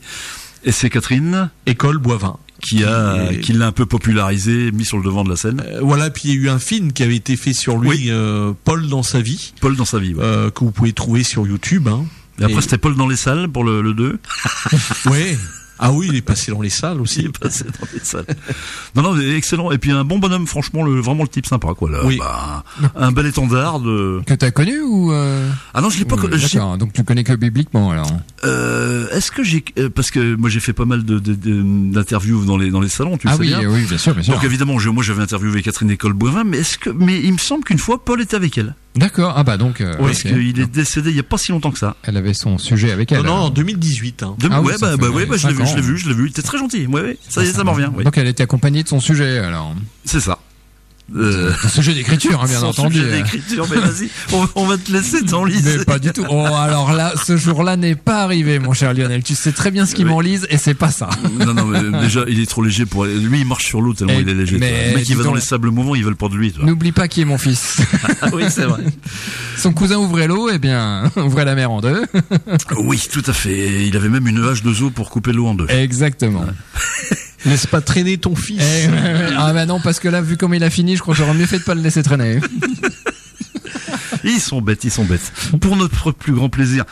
[0.64, 2.36] Et c'est Catherine École Boivin.
[2.60, 5.62] qui a, qui l'a un peu popularisé, mis sur le devant de la scène.
[5.64, 7.88] Euh, voilà, puis il y a eu un film qui avait été fait sur lui,
[7.88, 8.06] Oui.
[8.08, 10.14] euh, Paul dans sa vie, Paul dans sa vie.
[10.14, 10.24] ouais.
[10.24, 11.86] euh, que vous pouvez trouver sur YouTube.
[11.86, 12.04] Hein.
[12.40, 14.18] Et après, et- c'était Paul dans les salles pour le, le 2.
[15.06, 15.38] Ouais.
[15.78, 17.20] Ah oui, il est passé dans les salles Il aussi.
[17.20, 18.24] est passé dans les salles.
[18.94, 19.70] Non, non, excellent.
[19.70, 21.90] Et puis un bon bonhomme, franchement, le, vraiment le type sympa, quoi.
[21.90, 22.00] Là.
[22.04, 22.18] Oui.
[22.18, 22.64] Bah,
[22.96, 24.20] un bel étendard de.
[24.26, 25.48] Que t'as connu ou euh...
[25.74, 26.16] Ah non, je l'ai pas.
[26.16, 28.10] ou- con- j'ai- D'accord, donc tu connais que bibliquement alors.
[28.44, 31.92] Euh, Est-ce que j'ai euh, parce que moi j'ai fait pas mal de- de- de-
[31.92, 33.68] d'interviews dans les dans les salons, tu ah sais oui, bien.
[33.68, 34.34] oui, bien sûr, bien sûr.
[34.34, 37.38] Donc évidemment, je- moi j'avais interviewé Catherine École Boivin, mais est-ce que, mais il me
[37.38, 39.34] semble qu'une fois Paul était avec elle, D'accord.
[39.36, 39.80] Ah bah donc.
[39.80, 40.32] euh, parce ok.
[40.32, 41.96] qu'il est décédé il y a pas si longtemps que ça.
[42.02, 43.18] Elle avait son sujet avec elle.
[43.18, 43.50] Non, non, en alors.
[43.52, 44.22] 2018.
[44.22, 44.34] Hein.
[44.38, 45.98] De- Ah ouais, ça bah, bah, ouais, ouais, bah, je l'ai vu, je l'ai vu,
[45.98, 46.26] je l'ai vu.
[46.26, 46.86] Il était très gentil.
[46.86, 47.90] Ouais, ouais, ça y est, ça m'en revient.
[47.94, 48.04] ouais.
[48.04, 49.74] Donc elle était accompagnée de son sujet alors.
[50.04, 50.38] C'est ça.
[51.16, 52.98] Euh, Son sujet d'écriture, hein, bien son entendu.
[52.98, 55.78] sujet d'écriture, mais vas-y, on, on va te laisser t'enliser.
[55.78, 56.24] Mais pas du tout.
[56.28, 59.22] Oh, alors là, ce jour-là n'est pas arrivé, mon cher Lionel.
[59.22, 60.10] Tu sais très bien ce qu'il Oui.
[60.12, 61.08] m'enlise et c'est pas ça.
[61.38, 63.14] Non, non, mais déjà, il est trop léger pour aller.
[63.18, 64.58] Lui, il marche sur l'eau tellement Eh, il est léger.
[64.58, 64.90] mais.
[64.90, 66.64] Le mec, il va dans les sables mouvants, ils veulent pas de lui, toi.
[66.66, 67.78] N'oublie pas qui est mon fils.
[68.20, 68.82] Ah oui, c'est vrai.
[69.56, 72.02] Son cousin ouvrait l'eau, eh bien, ouvrait la mer en deux.
[72.76, 73.86] oui, tout à fait.
[73.86, 75.66] Il avait même une hache de zoo pour couper l'eau en deux.
[75.70, 76.44] Exactement.
[77.46, 78.60] Laisse pas traîner ton fils.
[78.60, 79.28] Eh, ouais, ouais.
[79.36, 81.34] Ah bah non, parce que là, vu comme il a fini, je crois que j'aurais
[81.34, 82.40] mieux fait de pas le laisser traîner.
[84.24, 85.32] Ils sont bêtes, ils sont bêtes.
[85.60, 86.84] Pour notre plus grand plaisir.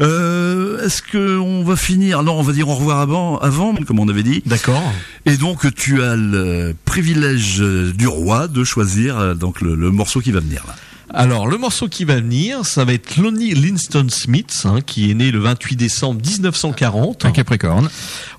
[0.00, 2.22] Euh, Est-ce que on va finir?
[2.22, 4.42] Non, on va dire au revoir avant, avant, comme on avait dit.
[4.46, 4.82] D'accord.
[5.24, 10.20] Et donc tu as le privilège du roi de choisir euh, donc le, le morceau
[10.20, 10.74] qui va venir là.
[11.14, 15.14] Alors, le morceau qui va venir, ça va être Lonnie Linston Smith, hein, qui est
[15.14, 17.26] né le 28 décembre 1940.
[17.26, 17.90] Un Capricorne.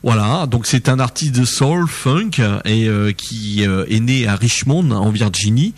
[0.02, 2.32] Voilà, donc c'est un artiste de soul, funk,
[2.66, 5.76] et euh, qui euh, est né à Richmond, en Virginie.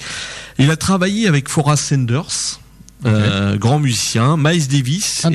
[0.57, 2.61] Il a travaillé avec Forrest Sanders,
[3.05, 5.29] euh, grand musicien, Miles Davis, Ah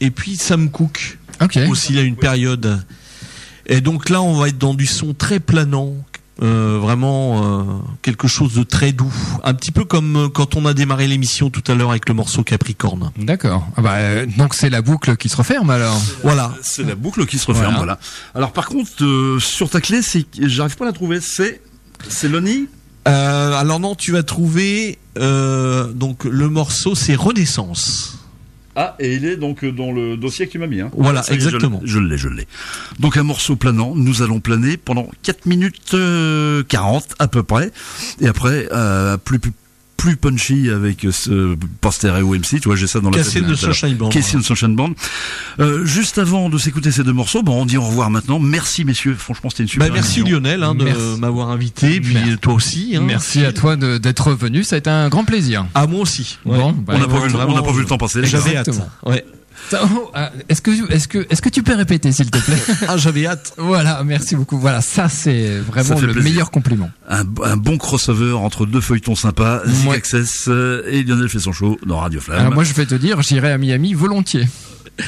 [0.00, 1.58] et, puis Sam Cooke, Ok.
[1.70, 2.84] aussi à une période.
[3.64, 5.94] Et donc là, on va être dans du son très planant,
[6.42, 7.64] euh, vraiment euh,
[8.02, 9.12] quelque chose de très doux,
[9.44, 12.14] un petit peu comme euh, quand on a démarré l'émission tout à l'heure avec le
[12.14, 13.10] morceau Capricorne.
[13.18, 13.66] D'accord.
[13.76, 16.00] Ah bah, euh, donc c'est la boucle qui se referme alors.
[16.22, 16.54] Voilà.
[16.62, 17.76] C'est la boucle qui se referme, Voilà.
[17.78, 17.98] voilà.
[18.34, 21.20] Alors par contre, euh, sur ta clé, c'est j'arrive pas à la trouver.
[21.20, 21.60] C'est
[22.08, 22.68] c'est Lonnie?
[23.08, 28.18] Euh, alors non, tu vas trouver euh, donc le morceau, c'est Renaissance.
[28.76, 30.80] Ah, et il est donc dans le dossier que tu m'as mis.
[30.80, 30.90] Hein.
[30.94, 31.80] Voilà, exactement.
[31.84, 32.46] Je l'ai, je l'ai.
[32.98, 37.72] Donc un morceau planant, nous allons planer pendant 4 minutes euh, 40 à peu près.
[38.20, 39.52] Et après, euh, plus, plus,
[40.00, 43.46] plus punchy avec ce poster et OMC, tu vois, j'ai ça dans la Cassie tête.
[43.46, 43.54] de.
[43.54, 44.08] Sunshine Band.
[44.08, 44.92] Casey and Sunshine Band.
[45.58, 48.38] Euh, juste avant de s'écouter ces deux morceaux, bon, on dit au revoir maintenant.
[48.38, 50.38] Merci messieurs, franchement c'était une super Bah, merci émission.
[50.38, 52.38] Lionel hein, de m'avoir invité, puis Merci.
[52.38, 52.94] toi aussi.
[52.96, 53.02] hein.
[53.06, 55.66] Merci à toi d'être venu, ça a été un grand plaisir.
[55.74, 56.38] À moi aussi.
[56.46, 56.56] Ouais.
[56.56, 58.24] Bon, bah, On n'a pas, vu le- vraiment, on n'a pas vu le temps passer.
[58.24, 58.70] J'avais hâte.
[59.04, 59.22] Ouais.
[59.82, 62.96] Oh, ah, Est-ce que, est-ce que, est-ce que tu peux répéter, s'il te plaît Ah,
[62.96, 63.54] j'avais hâte.
[63.58, 64.58] Voilà, merci beaucoup.
[64.58, 66.22] Voilà, ça c'est vraiment le plaisir.
[66.22, 66.90] meilleur compliment.
[67.08, 69.96] un, un bon crossover entre deux feuilletons sympas, Zik Ouais.
[69.96, 72.40] Access euh, et Lionel fait son show dans Radio Flamme.
[72.40, 74.48] Alors moi, je vais te dire, j'irai à Miami volontiers.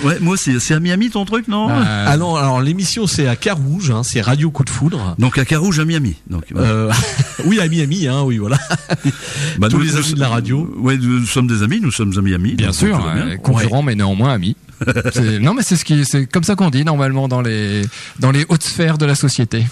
[0.05, 3.37] Ouais, moi c'est à Miami ton truc, non Euh, Ah non, alors l'émission c'est à
[3.37, 5.15] Carouge, hein, c'est Radio Coup de Foudre.
[5.19, 6.17] Donc à Carouge à Miami.
[6.29, 6.45] Donc.
[6.57, 6.91] Euh,
[7.47, 8.59] oui, à Miami, hein, oui, voilà.
[9.59, 10.73] Bah, tous nous- les nous- amis de la radio.
[10.79, 12.55] Ouais, nous, nous sommes des amis, nous sommes à Miami.
[12.55, 13.27] Bien sûr, bien.
[13.29, 14.57] euh, concurrents mais néanmoins amis.
[15.13, 17.83] C'est- non mais c'est ce qui, c'est comme ça qu'on dit normalement dans les
[18.19, 19.65] dans les hautes sphères de la société.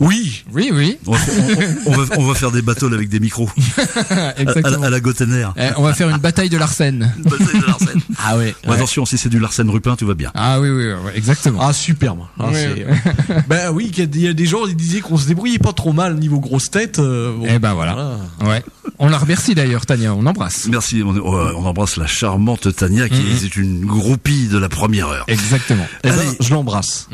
[0.00, 1.18] Oui, Oui, oui, On, va,
[1.86, 3.50] on- on va, on va faire des battles avec des micros
[4.10, 4.82] à, à- exactement.
[4.82, 5.46] à la Gotener.
[5.58, 7.12] Eh, on va faire une bataille de Larsen.
[7.18, 8.00] Bataille de Larsen.
[8.24, 8.54] ah ouais.
[8.66, 10.30] Bon, Attention, si c'est du Larsen Rupin, tout va bien.
[10.34, 11.60] Ah oui, oui, ouais, exactement.
[11.62, 12.20] Ah superbe.
[12.38, 12.84] Ah, Oui,
[13.48, 15.92] ben oui, y il y a des gens qui disaient qu'on se débrouillait pas trop
[15.92, 16.98] mal niveau grosse tête.
[16.98, 18.16] euh, bon, Eh ben voilà.
[18.42, 18.64] Ouais.
[18.98, 20.14] On la remercie d'ailleurs, Tania.
[20.14, 20.66] On embrasse.
[20.70, 23.44] Merci, on, on embrasse la charmante Tania qui Mhm.
[23.44, 25.24] est une groupie de la première heure.
[25.28, 25.86] Exactement.
[26.04, 26.28] Eh ben, Allez.
[26.40, 27.08] je l'embrasse.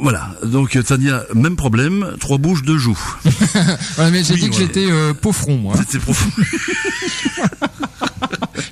[0.00, 2.98] Voilà, donc Tania, même problème, trois bouches, deux joues.
[3.96, 4.60] Voilà, mais j'ai Oui, dit que ouais.
[4.60, 5.12] j'étais euh,
[5.60, 5.74] moi.
[5.76, 6.30] C'était profond.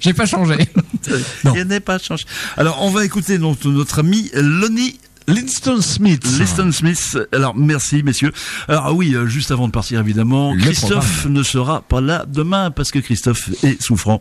[0.00, 0.56] J'ai pas changé.
[1.56, 2.24] Il n'est pas changé.
[2.56, 4.98] Alors, on va écouter donc notre ami Lonnie
[5.28, 6.24] Linston Smith.
[6.38, 7.18] Liston Smith.
[7.32, 8.30] Alors, merci, messieurs.
[8.68, 12.24] Alors, ah oui, euh, juste avant de partir, évidemment, Le Christophe ne sera pas là
[12.28, 14.20] demain parce que Christophe est souffrant.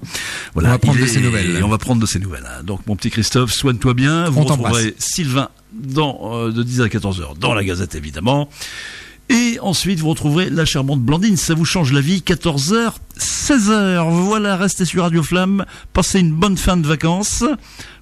[0.56, 0.70] Voilà.
[0.70, 1.64] On va prendre de ses nouvelles.
[1.64, 2.47] On va prendre de ses nouvelles.
[2.47, 2.64] hein.
[2.64, 4.30] Donc, mon petit Christophe, soigne-toi bien.
[4.32, 4.74] Vous On t'embrasse.
[4.74, 8.49] retrouverez Sylvain dans, euh, de 10 à 14 heures dans la Gazette, évidemment.
[9.28, 11.36] Et ensuite, vous retrouverez la charmante Blandine.
[11.36, 12.21] Ça vous change la vie.
[12.23, 14.07] 14h, 16h.
[14.11, 15.65] Voilà, restez sur Radio Flamme.
[15.93, 17.43] Passez une bonne fin de vacances.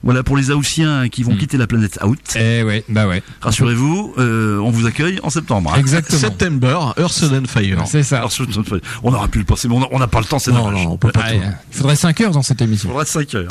[0.03, 1.37] Voilà, pour les Haussiens qui vont Mm.
[1.37, 2.19] quitter la planète Out.
[2.35, 3.23] Eh ouais, bah ouais.
[3.39, 5.71] Rassurez-vous, euh, on vous accueille en septembre.
[5.73, 5.79] hein.
[5.79, 6.19] Exactement.
[6.19, 7.83] September, Earth and Fire.
[7.87, 8.27] C'est ça.
[9.01, 10.83] On aurait pu le passer, mais on n'a pas le temps, c'est Non, dommage.
[10.83, 11.35] non, on peut pas tout.
[11.71, 12.89] Il faudrait 5 heures dans cette Il émission.
[12.89, 13.47] faudra 5 heures.